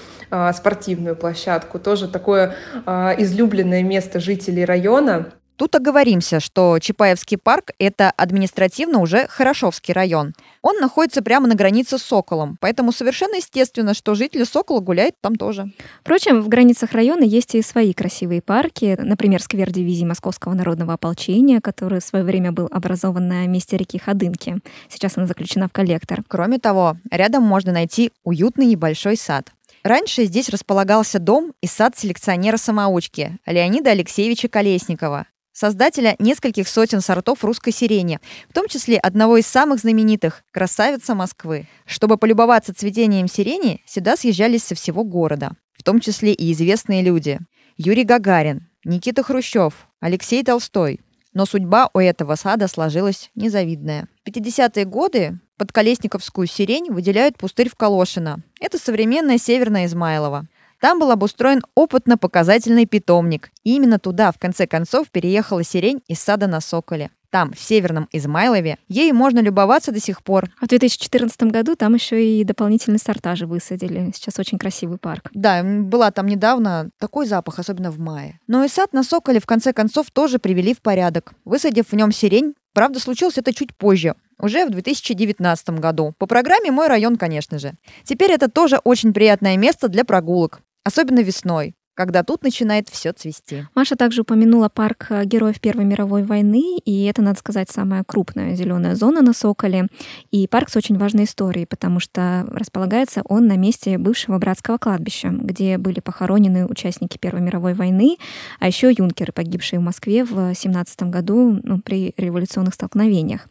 спортивную 0.53 1.15
площадку. 1.15 1.79
Тоже 1.79 2.07
такое 2.07 2.55
а, 2.85 3.13
излюбленное 3.17 3.83
место 3.83 4.19
жителей 4.19 4.65
района. 4.65 5.27
Тут 5.55 5.75
оговоримся, 5.75 6.39
что 6.39 6.79
Чапаевский 6.79 7.37
парк– 7.37 7.71
это 7.79 8.09
административно 8.09 8.99
уже 8.99 9.27
Хорошовский 9.27 9.93
район. 9.93 10.33
Он 10.63 10.77
находится 10.79 11.21
прямо 11.21 11.47
на 11.47 11.53
границе 11.53 11.99
с 11.99 12.01
Соколом, 12.01 12.57
поэтому 12.59 12.91
совершенно 12.91 13.35
естественно, 13.35 13.93
что 13.93 14.15
жители 14.15 14.45
Сокола 14.45 14.79
гуляют 14.79 15.15
там 15.21 15.35
тоже. 15.35 15.71
Впрочем, 16.01 16.41
в 16.41 16.47
границах 16.47 16.93
района 16.93 17.23
есть 17.23 17.53
и 17.53 17.61
свои 17.61 17.93
красивые 17.93 18.41
парки, 18.41 18.97
например, 18.99 19.41
сквер 19.43 19.71
дивизии 19.71 20.05
Московского 20.05 20.53
народного 20.53 20.93
ополчения, 20.93 21.61
который 21.61 21.99
в 21.99 22.03
свое 22.03 22.25
время 22.25 22.51
был 22.51 22.67
образован 22.71 23.27
на 23.27 23.45
месте 23.45 23.77
реки 23.77 23.99
Ходынки. 23.99 24.57
Сейчас 24.89 25.17
она 25.17 25.27
заключена 25.27 25.67
в 25.67 25.71
коллектор. 25.71 26.23
Кроме 26.27 26.57
того, 26.57 26.97
рядом 27.11 27.43
можно 27.43 27.71
найти 27.71 28.11
уютный 28.23 28.65
небольшой 28.65 29.17
сад. 29.17 29.51
Раньше 29.83 30.23
здесь 30.23 30.47
располагался 30.47 31.19
дом 31.19 31.53
и 31.61 31.67
сад 31.67 31.97
селекционера-самоучки 31.97 33.37
Леонида 33.45 33.91
Алексеевича 33.91 34.47
Колесникова, 34.47 35.27
создателя 35.51 36.15
нескольких 36.19 36.69
сотен 36.69 37.01
сортов 37.01 37.43
русской 37.43 37.71
сирени, 37.73 38.21
в 38.49 38.53
том 38.53 38.69
числе 38.69 38.97
одного 38.97 39.35
из 39.37 39.45
самых 39.45 39.81
знаменитых– 39.81 40.43
красавица 40.51 41.15
Москвы. 41.15 41.67
Чтобы 41.85 42.17
полюбоваться 42.17 42.73
цветением 42.73 43.27
сирени, 43.27 43.81
сюда 43.85 44.15
съезжались 44.15 44.63
со 44.63 44.73
всего 44.73 45.03
города, 45.03 45.51
в 45.73 45.83
том 45.83 45.99
числе 45.99 46.31
и 46.31 46.53
известные 46.53 47.01
люди. 47.01 47.39
Юрий 47.75 48.05
Гагарин, 48.05 48.69
Никита 48.85 49.21
Хрущев, 49.21 49.87
Алексей 49.99 50.43
Толстой. 50.43 51.01
Но 51.33 51.45
судьба 51.45 51.89
у 51.93 51.99
этого 51.99 52.35
сада 52.35 52.67
сложилась 52.67 53.31
незавидная. 53.35 54.07
В 54.23 54.29
50-е 54.29 54.85
годы 54.85 55.39
под 55.57 55.71
Колесниковскую 55.71 56.47
сирень 56.47 56.91
выделяют 56.91 57.37
пустырь 57.37 57.69
в 57.69 57.75
Калошино. 57.75 58.41
Это 58.59 58.77
современная 58.77 59.37
Северная 59.37 59.85
Измайлова. 59.85 60.47
Там 60.79 60.99
был 60.99 61.11
обустроен 61.11 61.61
опытно-показательный 61.75 62.85
питомник. 62.85 63.51
И 63.63 63.75
именно 63.75 63.99
туда, 63.99 64.31
в 64.31 64.37
конце 64.37 64.67
концов, 64.67 65.09
переехала 65.09 65.63
сирень 65.63 66.03
из 66.07 66.19
сада 66.19 66.47
на 66.47 66.59
Соколе. 66.59 67.09
Там, 67.33 67.51
в 67.51 67.59
Северном 67.59 68.07
Измайлове, 68.11 68.77
ей 68.87 69.11
можно 69.11 69.39
любоваться 69.39 69.91
до 69.91 69.99
сих 69.99 70.21
пор. 70.21 70.51
А 70.61 70.65
в 70.65 70.67
2014 70.67 71.41
году 71.45 71.75
там 71.75 71.95
еще 71.95 72.23
и 72.23 72.43
дополнительные 72.43 72.99
сортажи 72.99 73.47
высадили. 73.47 74.11
Сейчас 74.13 74.37
очень 74.37 74.59
красивый 74.59 74.99
парк. 74.99 75.31
Да, 75.33 75.63
была 75.63 76.11
там 76.11 76.27
недавно. 76.27 76.91
Такой 76.99 77.25
запах, 77.25 77.57
особенно 77.57 77.89
в 77.89 77.97
мае. 77.97 78.39
Но 78.45 78.63
и 78.63 78.67
сад 78.67 78.93
на 78.93 79.01
Соколе, 79.01 79.39
в 79.39 79.47
конце 79.47 79.73
концов, 79.73 80.11
тоже 80.11 80.37
привели 80.37 80.75
в 80.75 80.81
порядок. 80.83 81.33
Высадив 81.43 81.87
в 81.89 81.95
нем 81.95 82.11
сирень, 82.11 82.53
правда, 82.71 82.99
случилось 82.99 83.39
это 83.39 83.51
чуть 83.51 83.75
позже, 83.75 84.13
уже 84.37 84.67
в 84.67 84.69
2019 84.69 85.69
году. 85.79 86.13
По 86.19 86.27
программе 86.27 86.69
«Мой 86.69 86.87
район», 86.87 87.17
конечно 87.17 87.57
же. 87.57 87.73
Теперь 88.03 88.29
это 88.29 88.47
тоже 88.47 88.77
очень 88.83 89.11
приятное 89.11 89.57
место 89.57 89.87
для 89.87 90.05
прогулок. 90.05 90.61
Особенно 90.83 91.21
весной 91.21 91.73
когда 91.95 92.23
тут 92.23 92.43
начинает 92.43 92.89
все 92.89 93.13
цвести. 93.13 93.65
Маша 93.75 93.95
также 93.95 94.21
упомянула 94.21 94.69
парк 94.69 95.07
э, 95.09 95.25
героев 95.25 95.59
Первой 95.59 95.85
мировой 95.85 96.23
войны, 96.23 96.79
и 96.85 97.05
это, 97.05 97.21
надо 97.21 97.39
сказать, 97.39 97.69
самая 97.69 98.03
крупная 98.03 98.55
зеленая 98.55 98.95
зона 98.95 99.21
на 99.21 99.33
Соколе. 99.33 99.87
И 100.31 100.47
парк 100.47 100.69
с 100.69 100.75
очень 100.75 100.97
важной 100.97 101.25
историей, 101.25 101.65
потому 101.65 101.99
что 101.99 102.45
располагается 102.49 103.21
он 103.25 103.47
на 103.47 103.57
месте 103.57 103.97
бывшего 103.97 104.37
братского 104.39 104.77
кладбища, 104.77 105.29
где 105.29 105.77
были 105.77 105.99
похоронены 105.99 106.65
участники 106.65 107.17
Первой 107.17 107.41
мировой 107.41 107.73
войны, 107.73 108.17
а 108.59 108.67
еще 108.67 108.91
юнкеры, 108.91 109.31
погибшие 109.31 109.79
в 109.79 109.83
Москве 109.83 110.23
в 110.23 110.53
17 110.55 111.03
году 111.03 111.59
ну, 111.63 111.79
при 111.79 112.13
революционных 112.17 112.73
столкновениях. 112.73 113.47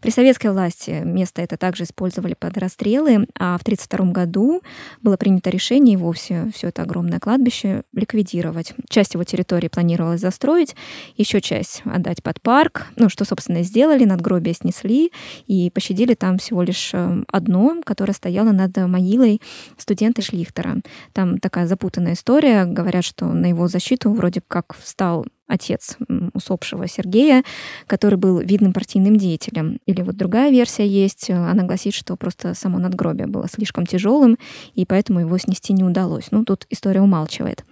При 0.00 0.10
советской 0.10 0.50
власти 0.52 1.02
место 1.04 1.42
это 1.42 1.56
также 1.56 1.84
использовали 1.84 2.34
под 2.34 2.56
расстрелы, 2.56 3.26
а 3.38 3.58
в 3.58 3.62
1932 3.62 4.12
году 4.12 4.62
было 5.02 5.16
принято 5.16 5.50
решение 5.50 5.94
и 5.94 5.96
вовсе 5.98 6.50
все 6.54 6.68
это 6.68 6.82
огромное 6.82 7.20
кладбище 7.20 7.81
ликвидировать. 7.92 8.74
Часть 8.88 9.14
его 9.14 9.24
территории 9.24 9.68
планировалось 9.68 10.20
застроить, 10.20 10.74
еще 11.16 11.40
часть 11.40 11.82
отдать 11.84 12.22
под 12.22 12.40
парк, 12.40 12.86
ну, 12.96 13.08
что, 13.08 13.24
собственно, 13.24 13.58
и 13.58 13.62
сделали, 13.62 14.04
надгробие 14.04 14.54
снесли 14.54 15.12
и 15.46 15.70
пощадили 15.70 16.14
там 16.14 16.38
всего 16.38 16.62
лишь 16.62 16.90
э, 16.92 17.22
одно, 17.28 17.80
которое 17.84 18.12
стояло 18.12 18.52
над 18.52 18.76
могилой 18.76 19.40
студента 19.76 20.22
Шлихтера. 20.22 20.78
Там 21.12 21.38
такая 21.38 21.66
запутанная 21.66 22.14
история. 22.14 22.64
Говорят, 22.64 23.04
что 23.04 23.26
на 23.26 23.46
его 23.46 23.68
защиту 23.68 24.12
вроде 24.12 24.40
как 24.46 24.76
встал 24.76 25.26
отец 25.52 25.96
усопшего 26.32 26.88
Сергея, 26.88 27.44
который 27.86 28.16
был 28.16 28.40
видным 28.40 28.72
партийным 28.72 29.16
деятелем. 29.16 29.78
Или 29.86 30.02
вот 30.02 30.16
другая 30.16 30.50
версия 30.50 30.86
есть, 30.86 31.30
она 31.30 31.62
гласит, 31.64 31.94
что 31.94 32.16
просто 32.16 32.54
само 32.54 32.78
надгробие 32.78 33.26
было 33.26 33.48
слишком 33.48 33.86
тяжелым, 33.86 34.38
и 34.74 34.86
поэтому 34.86 35.20
его 35.20 35.36
снести 35.38 35.72
не 35.72 35.84
удалось. 35.84 36.28
Ну, 36.30 36.44
тут 36.44 36.66
история 36.70 37.00
умалчивает. 37.00 37.64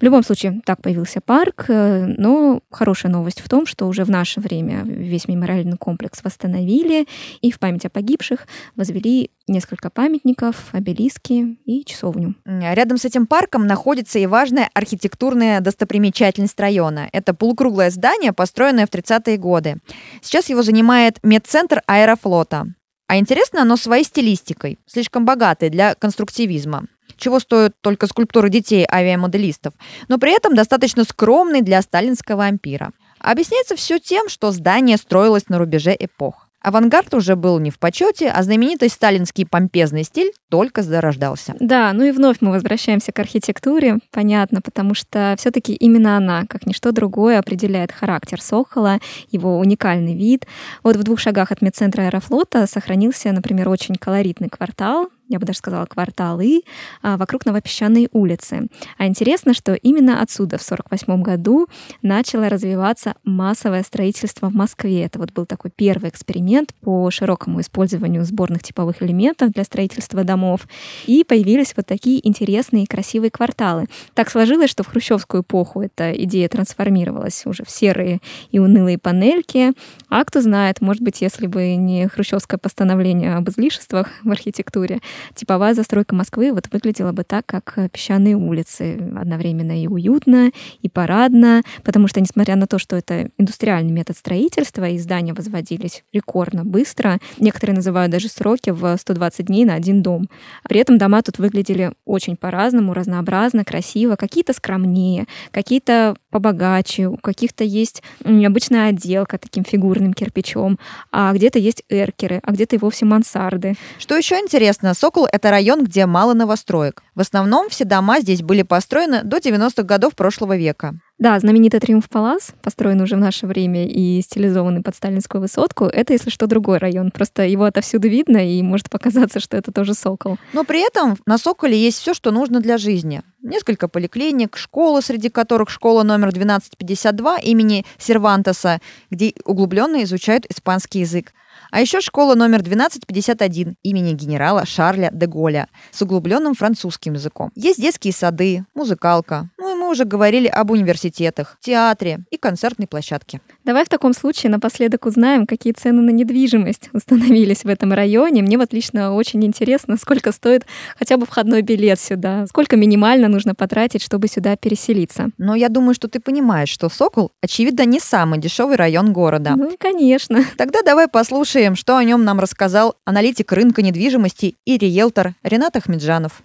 В 0.00 0.02
любом 0.02 0.22
случае, 0.22 0.60
так 0.64 0.82
появился 0.82 1.20
парк, 1.20 1.66
э, 1.68 2.14
но 2.18 2.60
хорошая 2.70 3.10
новость 3.10 3.40
в 3.40 3.48
том, 3.48 3.66
что 3.66 3.86
уже 3.86 4.04
в 4.04 4.10
наше 4.10 4.40
время 4.40 4.82
весь 4.84 5.28
мемориальный 5.28 5.76
комплекс 5.76 6.22
восстановили, 6.22 7.06
и 7.40 7.50
в 7.50 7.58
память 7.58 7.86
о 7.86 7.90
погибших 7.90 8.46
возвели 8.76 9.30
несколько 9.46 9.90
памятников, 9.90 10.68
обелиски 10.72 11.58
и 11.64 11.84
часовню. 11.84 12.34
Рядом 12.44 12.98
с 12.98 13.04
этим 13.04 13.26
парком 13.26 13.66
находится 13.66 14.18
и 14.18 14.26
важная 14.26 14.70
архитектурная 14.74 15.60
достопримечательность 15.60 16.58
района. 16.58 17.08
Это 17.12 17.34
полукруглое 17.34 17.90
здание, 17.90 18.32
построенное 18.32 18.86
в 18.86 18.90
30-е 18.90 19.36
годы. 19.36 19.78
Сейчас 20.22 20.48
его 20.48 20.62
занимает 20.62 21.18
медцентр 21.22 21.82
аэрофлота. 21.86 22.66
А 23.06 23.18
интересно 23.18 23.62
оно 23.62 23.76
своей 23.76 24.04
стилистикой, 24.04 24.78
слишком 24.86 25.24
богатой 25.24 25.70
для 25.70 25.94
конструктивизма 25.94 26.86
чего 27.16 27.38
стоят 27.38 27.74
только 27.80 28.06
скульптуры 28.06 28.48
детей 28.48 28.86
авиамоделистов, 28.90 29.74
но 30.08 30.18
при 30.18 30.34
этом 30.34 30.54
достаточно 30.54 31.04
скромный 31.04 31.62
для 31.62 31.80
сталинского 31.82 32.44
ампира. 32.44 32.92
Объясняется 33.18 33.76
все 33.76 33.98
тем, 33.98 34.28
что 34.28 34.50
здание 34.52 34.96
строилось 34.96 35.48
на 35.48 35.58
рубеже 35.58 35.96
эпох. 35.98 36.43
Авангард 36.64 37.12
уже 37.12 37.36
был 37.36 37.58
не 37.58 37.70
в 37.70 37.78
почете, 37.78 38.30
а 38.30 38.42
знаменитый 38.42 38.88
сталинский 38.88 39.44
помпезный 39.44 40.02
стиль 40.02 40.32
только 40.48 40.82
зарождался. 40.82 41.54
Да, 41.60 41.92
ну 41.92 42.04
и 42.04 42.10
вновь 42.10 42.38
мы 42.40 42.52
возвращаемся 42.52 43.12
к 43.12 43.18
архитектуре, 43.18 43.98
понятно, 44.10 44.62
потому 44.62 44.94
что 44.94 45.34
все-таки 45.38 45.74
именно 45.74 46.16
она, 46.16 46.46
как 46.48 46.66
ничто 46.66 46.90
другое, 46.90 47.38
определяет 47.38 47.92
характер 47.92 48.40
Сокола, 48.40 48.98
его 49.30 49.58
уникальный 49.58 50.14
вид. 50.14 50.46
Вот 50.82 50.96
в 50.96 51.02
двух 51.02 51.20
шагах 51.20 51.52
от 51.52 51.60
медцентра 51.60 52.04
аэрофлота 52.04 52.66
сохранился, 52.66 53.30
например, 53.32 53.68
очень 53.68 53.96
колоритный 53.96 54.48
квартал, 54.48 55.10
я 55.28 55.38
бы 55.38 55.46
даже 55.46 55.58
сказала, 55.58 55.86
кварталы 55.86 56.62
а, 57.02 57.16
вокруг 57.16 57.46
Новопесчаной 57.46 58.08
улицы. 58.12 58.68
А 58.98 59.06
интересно, 59.06 59.54
что 59.54 59.74
именно 59.74 60.20
отсюда 60.20 60.58
в 60.58 60.62
1948 60.62 61.22
году 61.22 61.66
начало 62.02 62.48
развиваться 62.48 63.14
массовое 63.24 63.82
строительство 63.82 64.50
в 64.50 64.54
Москве. 64.54 65.04
Это 65.04 65.18
вот 65.18 65.32
был 65.32 65.46
такой 65.46 65.70
первый 65.74 66.10
эксперимент 66.10 66.74
по 66.80 67.10
широкому 67.10 67.60
использованию 67.60 68.24
сборных 68.24 68.62
типовых 68.62 69.02
элементов 69.02 69.50
для 69.52 69.64
строительства 69.64 70.24
домов. 70.24 70.68
И 71.06 71.24
появились 71.24 71.74
вот 71.76 71.86
такие 71.86 72.26
интересные 72.26 72.84
и 72.84 72.86
красивые 72.86 73.30
кварталы. 73.30 73.86
Так 74.14 74.30
сложилось, 74.30 74.70
что 74.70 74.82
в 74.82 74.88
хрущевскую 74.88 75.42
эпоху 75.42 75.82
эта 75.82 76.12
идея 76.12 76.48
трансформировалась 76.48 77.46
уже 77.46 77.64
в 77.64 77.70
серые 77.70 78.20
и 78.50 78.58
унылые 78.58 78.98
панельки. 78.98 79.72
А 80.08 80.24
кто 80.24 80.40
знает, 80.40 80.80
может 80.80 81.02
быть, 81.02 81.22
если 81.22 81.46
бы 81.46 81.74
не 81.76 82.08
хрущевское 82.08 82.58
постановление 82.58 83.34
об 83.34 83.48
излишествах 83.48 84.10
в 84.22 84.30
архитектуре, 84.30 85.00
типовая 85.34 85.74
застройка 85.74 86.14
Москвы 86.14 86.52
вот 86.52 86.68
выглядела 86.72 87.12
бы 87.12 87.24
так, 87.24 87.46
как 87.46 87.74
э, 87.76 87.88
песчаные 87.88 88.36
улицы. 88.36 89.12
Одновременно 89.16 89.80
и 89.80 89.86
уютно, 89.86 90.50
и 90.82 90.88
парадно, 90.88 91.62
потому 91.82 92.08
что, 92.08 92.20
несмотря 92.20 92.56
на 92.56 92.66
то, 92.66 92.78
что 92.78 92.96
это 92.96 93.30
индустриальный 93.38 93.92
метод 93.92 94.16
строительства, 94.16 94.88
и 94.88 94.98
здания 94.98 95.32
возводились 95.32 96.04
рекордно 96.12 96.64
быстро, 96.64 97.18
некоторые 97.38 97.76
называют 97.76 98.12
даже 98.12 98.28
сроки 98.28 98.70
в 98.70 98.96
120 98.96 99.46
дней 99.46 99.64
на 99.64 99.74
один 99.74 100.02
дом. 100.02 100.28
При 100.68 100.80
этом 100.80 100.98
дома 100.98 101.22
тут 101.22 101.38
выглядели 101.38 101.92
очень 102.04 102.36
по-разному, 102.36 102.94
разнообразно, 102.94 103.64
красиво, 103.64 104.16
какие-то 104.16 104.52
скромнее, 104.52 105.26
какие-то 105.50 106.16
побогаче, 106.30 107.06
у 107.06 107.16
каких-то 107.16 107.64
есть 107.64 108.02
необычная 108.24 108.88
отделка 108.88 109.38
таким 109.38 109.64
фигурным 109.64 110.12
кирпичом, 110.12 110.78
а 111.12 111.32
где-то 111.32 111.58
есть 111.58 111.84
эркеры, 111.88 112.40
а 112.42 112.52
где-то 112.52 112.76
и 112.76 112.78
вовсе 112.78 113.04
мансарды. 113.04 113.74
Что 113.98 114.16
еще 114.16 114.36
интересно, 114.36 114.94
Сокол— 115.04 115.28
это 115.32 115.50
район, 115.50 115.84
где 115.84 116.06
мало 116.06 116.32
новостроек. 116.32 117.02
В 117.14 117.20
основном 117.20 117.68
все 117.68 117.84
дома 117.84 118.20
здесь 118.20 118.40
были 118.40 118.62
построены 118.62 119.22
до 119.22 119.36
90-х 119.36 119.82
годов 119.82 120.16
прошлого 120.16 120.56
века. 120.56 120.94
Да, 121.18 121.38
знаменитый 121.38 121.78
Триумф 121.78 122.08
Палас, 122.08 122.54
построенный 122.60 123.04
уже 123.04 123.14
в 123.14 123.20
наше 123.20 123.46
время 123.46 123.86
и 123.86 124.20
стилизованный 124.20 124.82
под 124.82 124.96
сталинскую 124.96 125.40
высотку, 125.40 125.84
это, 125.84 126.12
если 126.12 126.28
что, 126.28 126.48
другой 126.48 126.78
район. 126.78 127.12
Просто 127.12 127.44
его 127.44 127.64
отовсюду 127.64 128.08
видно, 128.08 128.38
и 128.38 128.60
может 128.62 128.90
показаться, 128.90 129.38
что 129.38 129.56
это 129.56 129.70
тоже 129.70 129.94
Сокол. 129.94 130.38
Но 130.52 130.64
при 130.64 130.84
этом 130.84 131.16
на 131.24 131.38
Соколе 131.38 131.78
есть 131.78 132.00
все, 132.00 132.14
что 132.14 132.32
нужно 132.32 132.58
для 132.60 132.78
жизни. 132.78 133.22
Несколько 133.42 133.86
поликлиник, 133.86 134.56
школы, 134.56 135.02
среди 135.02 135.28
которых 135.28 135.70
школа 135.70 136.02
номер 136.02 136.28
1252 136.28 137.38
имени 137.38 137.86
Сервантеса, 137.96 138.80
где 139.10 139.34
углубленно 139.44 140.02
изучают 140.02 140.46
испанский 140.50 141.00
язык. 141.00 141.32
А 141.70 141.80
еще 141.80 142.00
школа 142.00 142.34
номер 142.34 142.60
1251 142.60 143.76
имени 143.82 144.12
генерала 144.12 144.64
Шарля 144.64 145.10
де 145.12 145.26
Голля 145.26 145.68
с 145.90 146.02
углубленным 146.02 146.54
французским 146.54 147.14
языком. 147.14 147.50
Есть 147.54 147.80
детские 147.80 148.12
сады, 148.12 148.64
музыкалка. 148.74 149.50
Ну 149.58 149.73
уже 149.94 150.04
говорили 150.04 150.48
об 150.48 150.70
университетах, 150.70 151.56
театре 151.60 152.20
и 152.30 152.36
концертной 152.36 152.86
площадке. 152.86 153.40
Давай 153.64 153.84
в 153.84 153.88
таком 153.88 154.12
случае 154.12 154.50
напоследок 154.50 155.06
узнаем, 155.06 155.46
какие 155.46 155.72
цены 155.72 156.02
на 156.02 156.10
недвижимость 156.10 156.90
установились 156.92 157.64
в 157.64 157.68
этом 157.68 157.92
районе. 157.92 158.42
Мне 158.42 158.58
вот 158.58 158.72
лично 158.72 159.14
очень 159.14 159.44
интересно, 159.44 159.96
сколько 159.96 160.32
стоит 160.32 160.66
хотя 160.98 161.16
бы 161.16 161.26
входной 161.26 161.62
билет 161.62 162.00
сюда, 162.00 162.46
сколько 162.48 162.76
минимально 162.76 163.28
нужно 163.28 163.54
потратить, 163.54 164.02
чтобы 164.02 164.26
сюда 164.28 164.56
переселиться. 164.56 165.30
Но 165.38 165.54
я 165.54 165.68
думаю, 165.68 165.94
что 165.94 166.08
ты 166.08 166.18
понимаешь, 166.18 166.68
что 166.68 166.88
Сокол, 166.88 167.30
очевидно, 167.40 167.84
не 167.84 168.00
самый 168.00 168.40
дешевый 168.40 168.76
район 168.76 169.12
города. 169.12 169.54
Ну, 169.56 169.76
конечно. 169.78 170.44
Тогда 170.58 170.82
давай 170.82 171.06
послушаем, 171.06 171.76
что 171.76 171.96
о 171.96 172.04
нем 172.04 172.24
нам 172.24 172.40
рассказал 172.40 172.96
аналитик 173.04 173.52
рынка 173.52 173.80
недвижимости 173.82 174.56
и 174.64 174.76
риэлтор 174.76 175.34
Ренат 175.44 175.76
Ахмеджанов. 175.76 176.42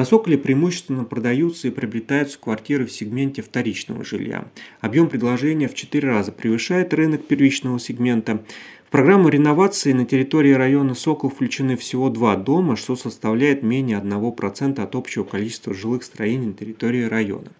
На 0.00 0.06
Соколе 0.06 0.38
преимущественно 0.38 1.04
продаются 1.04 1.68
и 1.68 1.70
приобретаются 1.70 2.38
квартиры 2.38 2.86
в 2.86 2.90
сегменте 2.90 3.42
вторичного 3.42 4.02
жилья. 4.02 4.46
Объем 4.80 5.10
предложения 5.10 5.68
в 5.68 5.74
4 5.74 6.08
раза 6.08 6.32
превышает 6.32 6.94
рынок 6.94 7.26
первичного 7.26 7.78
сегмента. 7.78 8.42
В 8.86 8.90
программу 8.90 9.28
реновации 9.28 9.92
на 9.92 10.06
территории 10.06 10.52
района 10.52 10.94
Сокол 10.94 11.28
включены 11.28 11.76
всего 11.76 12.08
два 12.08 12.36
дома, 12.36 12.76
что 12.76 12.96
составляет 12.96 13.62
менее 13.62 13.98
1% 13.98 14.82
от 14.82 14.94
общего 14.94 15.24
количества 15.24 15.74
жилых 15.74 16.02
строений 16.02 16.46
на 16.46 16.54
территории 16.54 17.04
района. 17.04 17.50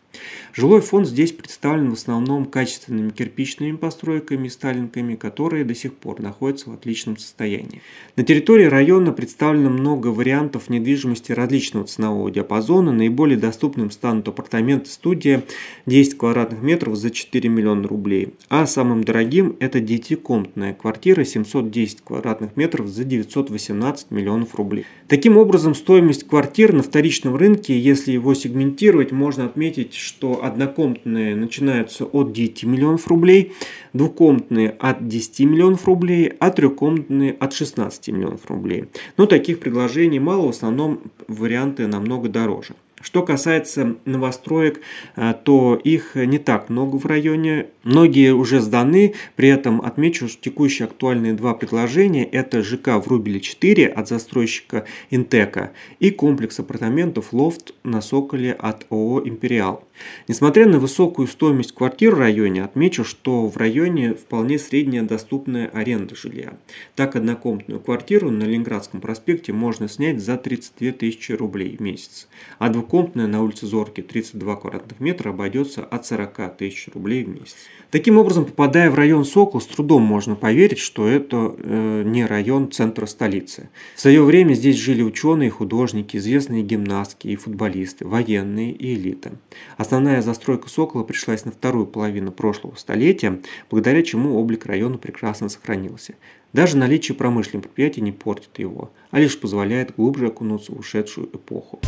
Жилой 0.53 0.81
фонд 0.81 1.07
здесь 1.07 1.33
представлен 1.33 1.91
в 1.91 1.95
основном 1.95 2.45
качественными 2.45 3.11
кирпичными 3.11 3.77
постройками 3.77 4.49
и 4.49 4.51
сталинками, 4.51 5.15
которые 5.15 5.65
до 5.65 5.75
сих 5.75 5.95
пор 5.95 6.21
находятся 6.21 6.71
в 6.71 6.75
отличном 6.75 7.17
состоянии. 7.17 7.83
На 8.17 8.25
территории 8.25 8.65
района 8.65 9.13
представлено 9.13 9.71
много 9.71 10.09
вариантов 10.09 10.69
недвижимости 10.69 11.33
различного 11.33 11.87
ценового 11.87 12.31
диапазона. 12.31 12.93
Наиболее 12.93 13.39
доступным 13.39 13.91
станут 13.91 14.29
апартаменты 14.29 14.91
студия 14.91 15.45
10 15.87 16.19
квадратных 16.19 16.63
метров 16.63 16.97
за 16.97 17.11
4 17.11 17.49
миллиона 17.49 17.87
рублей, 17.87 18.35
а 18.49 18.67
самым 18.67 19.05
дорогим 19.05 19.57
это 19.61 19.79
9-комнатная 19.79 20.75
квартира 20.75 21.25
710 21.25 22.01
квадратных 22.03 22.57
метров 22.57 22.89
за 22.89 23.05
918 23.05 24.11
миллионов 24.11 24.55
рублей. 24.57 24.85
Таким 25.09 25.37
образом, 25.37 25.75
стоимость 25.75 26.27
квартир 26.27 26.73
на 26.73 26.83
вторичном 26.83 27.37
рынке, 27.37 27.79
если 27.79 28.13
его 28.13 28.35
сегментировать, 28.35 29.13
можно 29.13 29.45
отметить, 29.45 29.95
что 30.11 30.45
однокомнатные 30.45 31.37
начинаются 31.37 32.05
от 32.05 32.33
9 32.33 32.65
миллионов 32.65 33.07
рублей, 33.07 33.53
двухкомнатные 33.93 34.71
от 34.71 35.07
10 35.07 35.41
миллионов 35.41 35.87
рублей, 35.87 36.33
а 36.41 36.51
трехкомнатные 36.51 37.37
от 37.39 37.53
16 37.53 38.09
миллионов 38.09 38.45
рублей. 38.47 38.87
Но 39.17 39.27
таких 39.27 39.61
предложений 39.61 40.19
мало, 40.19 40.47
в 40.47 40.51
основном 40.51 41.01
варианты 41.29 41.87
намного 41.87 42.29
дороже. 42.29 42.75
Что 43.01 43.23
касается 43.23 43.97
новостроек, 44.05 44.81
э, 45.17 45.35
то 45.43 45.81
их 45.83 46.17
не 46.17 46.39
так 46.39 46.69
много 46.69 46.97
в 46.97 47.07
районе. 47.07 47.67
Многие 47.83 48.35
уже 48.35 48.61
сданы. 48.61 49.15
При 49.37 49.49
этом 49.49 49.81
отмечу, 49.81 50.29
что 50.29 50.43
текущие 50.43 50.87
актуальные 50.87 51.33
два 51.33 51.55
предложения– 51.55 52.25
это 52.33 52.63
ЖК 52.63 52.99
в 52.99 53.09
Рубеле 53.09 53.41
4 53.41 53.89
от 53.89 54.09
застройщика 54.09 54.85
Интека 55.11 55.73
и 55.99 56.11
комплекс 56.11 56.59
апартаментов 56.61 57.33
Лофт 57.33 57.73
на 57.85 58.03
Соколе 58.03 58.53
от 58.53 58.87
ООО 58.91 59.23
«Империал». 59.27 59.85
Несмотря 60.29 60.67
на 60.67 60.79
высокую 60.79 61.29
стоимость 61.29 61.73
квартир 61.73 62.15
в 62.15 62.19
районе, 62.19 62.65
отмечу, 62.65 63.05
что 63.05 63.47
в 63.49 63.57
районе 63.57 64.15
вполне 64.15 64.59
средняя 64.59 65.03
доступная 65.03 65.69
аренда 65.69 66.15
жилья. 66.15 66.55
Так, 66.95 67.17
однокомнатную 67.17 67.81
квартиру 67.81 68.31
на 68.31 68.45
Ленинградском 68.45 69.01
проспекте 69.01 69.53
можно 69.53 69.89
снять 69.89 70.23
за 70.23 70.37
32 70.37 70.93
тысячи 70.93 71.33
рублей 71.33 71.77
в 71.77 71.81
месяц, 71.81 72.29
а 72.59 72.69
двухкомнатная 72.91 73.29
на 73.29 73.43
улице 73.43 73.67
Зорки 73.67 74.03
32 74.03 74.57
квадратных 74.57 74.99
метра 74.99 75.31
обойдется 75.31 75.85
от 75.85 76.07
40 76.07 76.57
тысяч 76.57 76.89
рублей 76.93 77.25
в 77.25 77.29
месяц. 77.29 77.55
Таким 77.91 78.19
образом, 78.19 78.45
попадая 78.45 78.91
в 78.91 78.95
район 78.95 79.25
Сокол, 79.25 79.61
с 79.61 79.67
трудом 79.67 80.03
можно 80.03 80.35
поверить, 80.35 80.79
что 80.79 81.07
это 81.07 81.55
э, 81.57 82.03
не 82.05 82.27
район 82.27 82.71
центра 82.71 83.07
столицы. 83.07 83.71
В 83.95 84.01
свое 84.01 84.23
время 84.23 84.55
здесь 84.55 84.77
жили 84.77 85.03
ученые, 85.03 85.51
художники, 85.51 86.17
известные 86.17 86.63
гимнастки 86.63 87.29
и 87.29 87.37
футболисты, 87.37 88.07
военные 88.07 88.73
и 88.73 88.95
элита. 88.95 89.33
Основная 89.77 90.21
застройка 90.21 90.69
Сокола 90.69 91.05
пришлась 91.05 91.45
на 91.45 91.53
вторую 91.53 91.87
половину 91.87 92.33
прошлого 92.33 92.75
столетия, 92.75 93.41
благодаря 93.71 94.03
чему 94.03 94.37
облик 94.37 94.67
района 94.67 94.99
прекрасно 94.99 95.49
сохранился. 95.49 96.15
Даже 96.53 96.77
наличие 96.77 97.15
промышленных 97.15 97.67
предприятий 97.67 98.01
не 98.01 98.11
портит 98.11 98.59
его, 98.59 98.91
а 99.13 99.21
лишь 99.21 99.39
позволяет 99.39 99.95
глубже 99.95 100.27
окунуться 100.27 100.73
в 100.73 100.81
ушедшую 100.81 101.29
эпоху. 101.29 101.81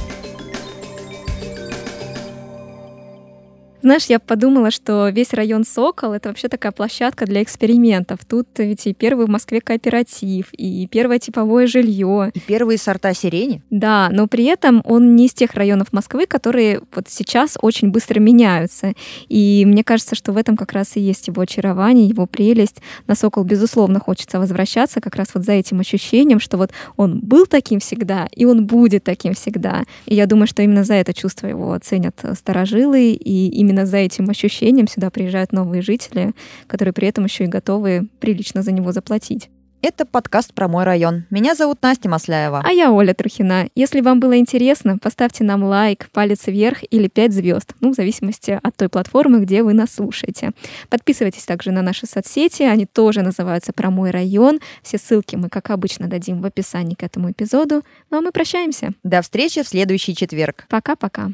Знаешь, 3.83 4.07
я 4.07 4.21
подумала, 4.21 4.71
что 4.71 5.09
весь 5.09 5.33
район 5.33 5.65
Сокол— 5.65 6.13
это 6.15 6.29
вообще 6.29 6.47
такая 6.49 6.71
площадка 6.71 7.27
для 7.27 7.43
экспериментов. 7.43 8.21
Тут 8.25 8.47
ведь 8.59 8.87
и 8.87 8.95
первый 8.95 9.27
в 9.27 9.29
Москве 9.29 9.61
кооператив, 9.61 10.53
и 10.53 10.87
первое 10.87 11.19
типовое 11.19 11.67
жилье. 11.67 12.31
И 12.33 12.39
первые 12.39 12.79
сорта 12.79 13.13
сирени. 13.13 13.61
Да, 13.71 14.09
но 14.13 14.29
при 14.29 14.45
этом 14.45 14.83
он 14.85 15.17
не 15.17 15.27
из 15.27 15.35
тех 15.35 15.55
районов 15.55 15.93
Москвы, 15.93 16.27
которые 16.27 16.81
вот 16.95 17.07
сейчас 17.09 17.59
очень 17.61 17.91
быстро 17.91 18.21
меняются. 18.21 18.93
И 19.29 19.65
мне 19.67 19.83
кажется, 19.83 20.15
что 20.15 20.33
в 20.33 20.37
этом 20.37 20.57
как 20.57 20.73
раз 20.73 20.97
и 20.97 21.01
есть 21.01 21.27
его 21.27 21.43
очарование, 21.43 22.07
его 22.07 22.27
прелесть. 22.27 22.81
На 23.09 23.17
Сокол, 23.17 23.43
безусловно, 23.43 23.99
хочется 23.99 24.39
возвращаться 24.39 25.01
как 25.01 25.17
раз 25.17 25.29
вот 25.35 25.45
за 25.45 25.53
этим 25.53 25.81
ощущением, 25.81 26.39
что 26.39 26.57
вот 26.57 26.71
он 26.97 27.19
был 27.19 27.47
таким 27.47 27.81
всегда, 27.81 28.29
и 28.31 28.45
он 28.45 28.65
будет 28.65 29.03
таким 29.03 29.35
всегда. 29.35 29.83
И 30.07 30.15
я 30.15 30.27
думаю, 30.27 30.47
что 30.47 30.63
именно 30.63 30.85
за 30.85 30.95
это 30.95 31.13
чувство 31.13 31.49
его 31.49 31.77
ценят 31.83 32.15
старожилы, 32.39 33.11
и 33.11 33.49
именно 33.49 33.72
именно 33.73 33.87
за 33.87 33.97
этим 33.99 34.29
ощущением 34.29 34.87
сюда 34.87 35.11
приезжают 35.11 35.53
новые 35.53 35.83
жители, 35.83 36.33
которые 36.67 36.93
при 36.93 37.09
этом 37.09 37.25
еще 37.25 37.45
и 37.45 37.49
готовы 37.49 38.09
прилично 38.21 38.63
за 38.63 38.71
него 38.71 38.93
заплатить. 38.93 39.49
Это 39.81 40.07
подкаст 40.07 40.55
про 40.55 40.69
мой 40.69 40.85
район. 40.85 41.25
Меня 41.31 41.57
зовут 41.57 41.79
Настя 41.83 42.09
Масляева. 42.09 42.63
А 42.65 42.71
я 42.71 42.93
Оля 42.93 43.15
Трухина. 43.15 43.67
Если 43.75 44.01
вам 44.01 44.21
было 44.21 44.39
интересно, 44.39 44.97
поставьте 44.97 45.43
нам 45.43 45.65
лайк, 45.65 46.09
палец 46.13 46.47
вверх 46.47 46.85
или 46.91 47.09
5 47.09 47.33
звезд, 47.33 47.75
ну, 47.81 47.93
в 47.93 47.97
зависимости 47.97 48.61
от 48.63 48.77
той 48.77 48.89
платформы, 48.89 49.41
где 49.41 49.65
вы 49.65 49.73
нас 49.73 49.95
слушаете. 49.95 50.51
Подписывайтесь 50.89 51.45
также 51.47 51.73
на 51.73 51.83
наши 51.83 52.07
соцсети, 52.07 52.63
они 52.63 52.87
тоже 52.87 53.23
называются 53.23 53.73
«Про 53.73 53.91
мой 53.91 54.11
район». 54.11 54.61
Все 54.85 54.99
ссылки 54.99 55.35
мы, 55.35 55.49
как 55.49 55.71
обычно, 55.71 56.07
дадим 56.07 56.43
в 56.43 56.47
описании 56.47 56.95
к 56.95 57.03
этому 57.03 57.33
эпизоду. 57.33 57.83
Ну 58.11 58.19
а 58.19 58.21
мы 58.21 58.31
прощаемся. 58.31 58.93
До 59.03 59.21
встречи 59.21 59.63
в 59.65 59.69
следующий 59.69 60.15
четверг. 60.15 60.67
Пока-пока. 60.69 61.33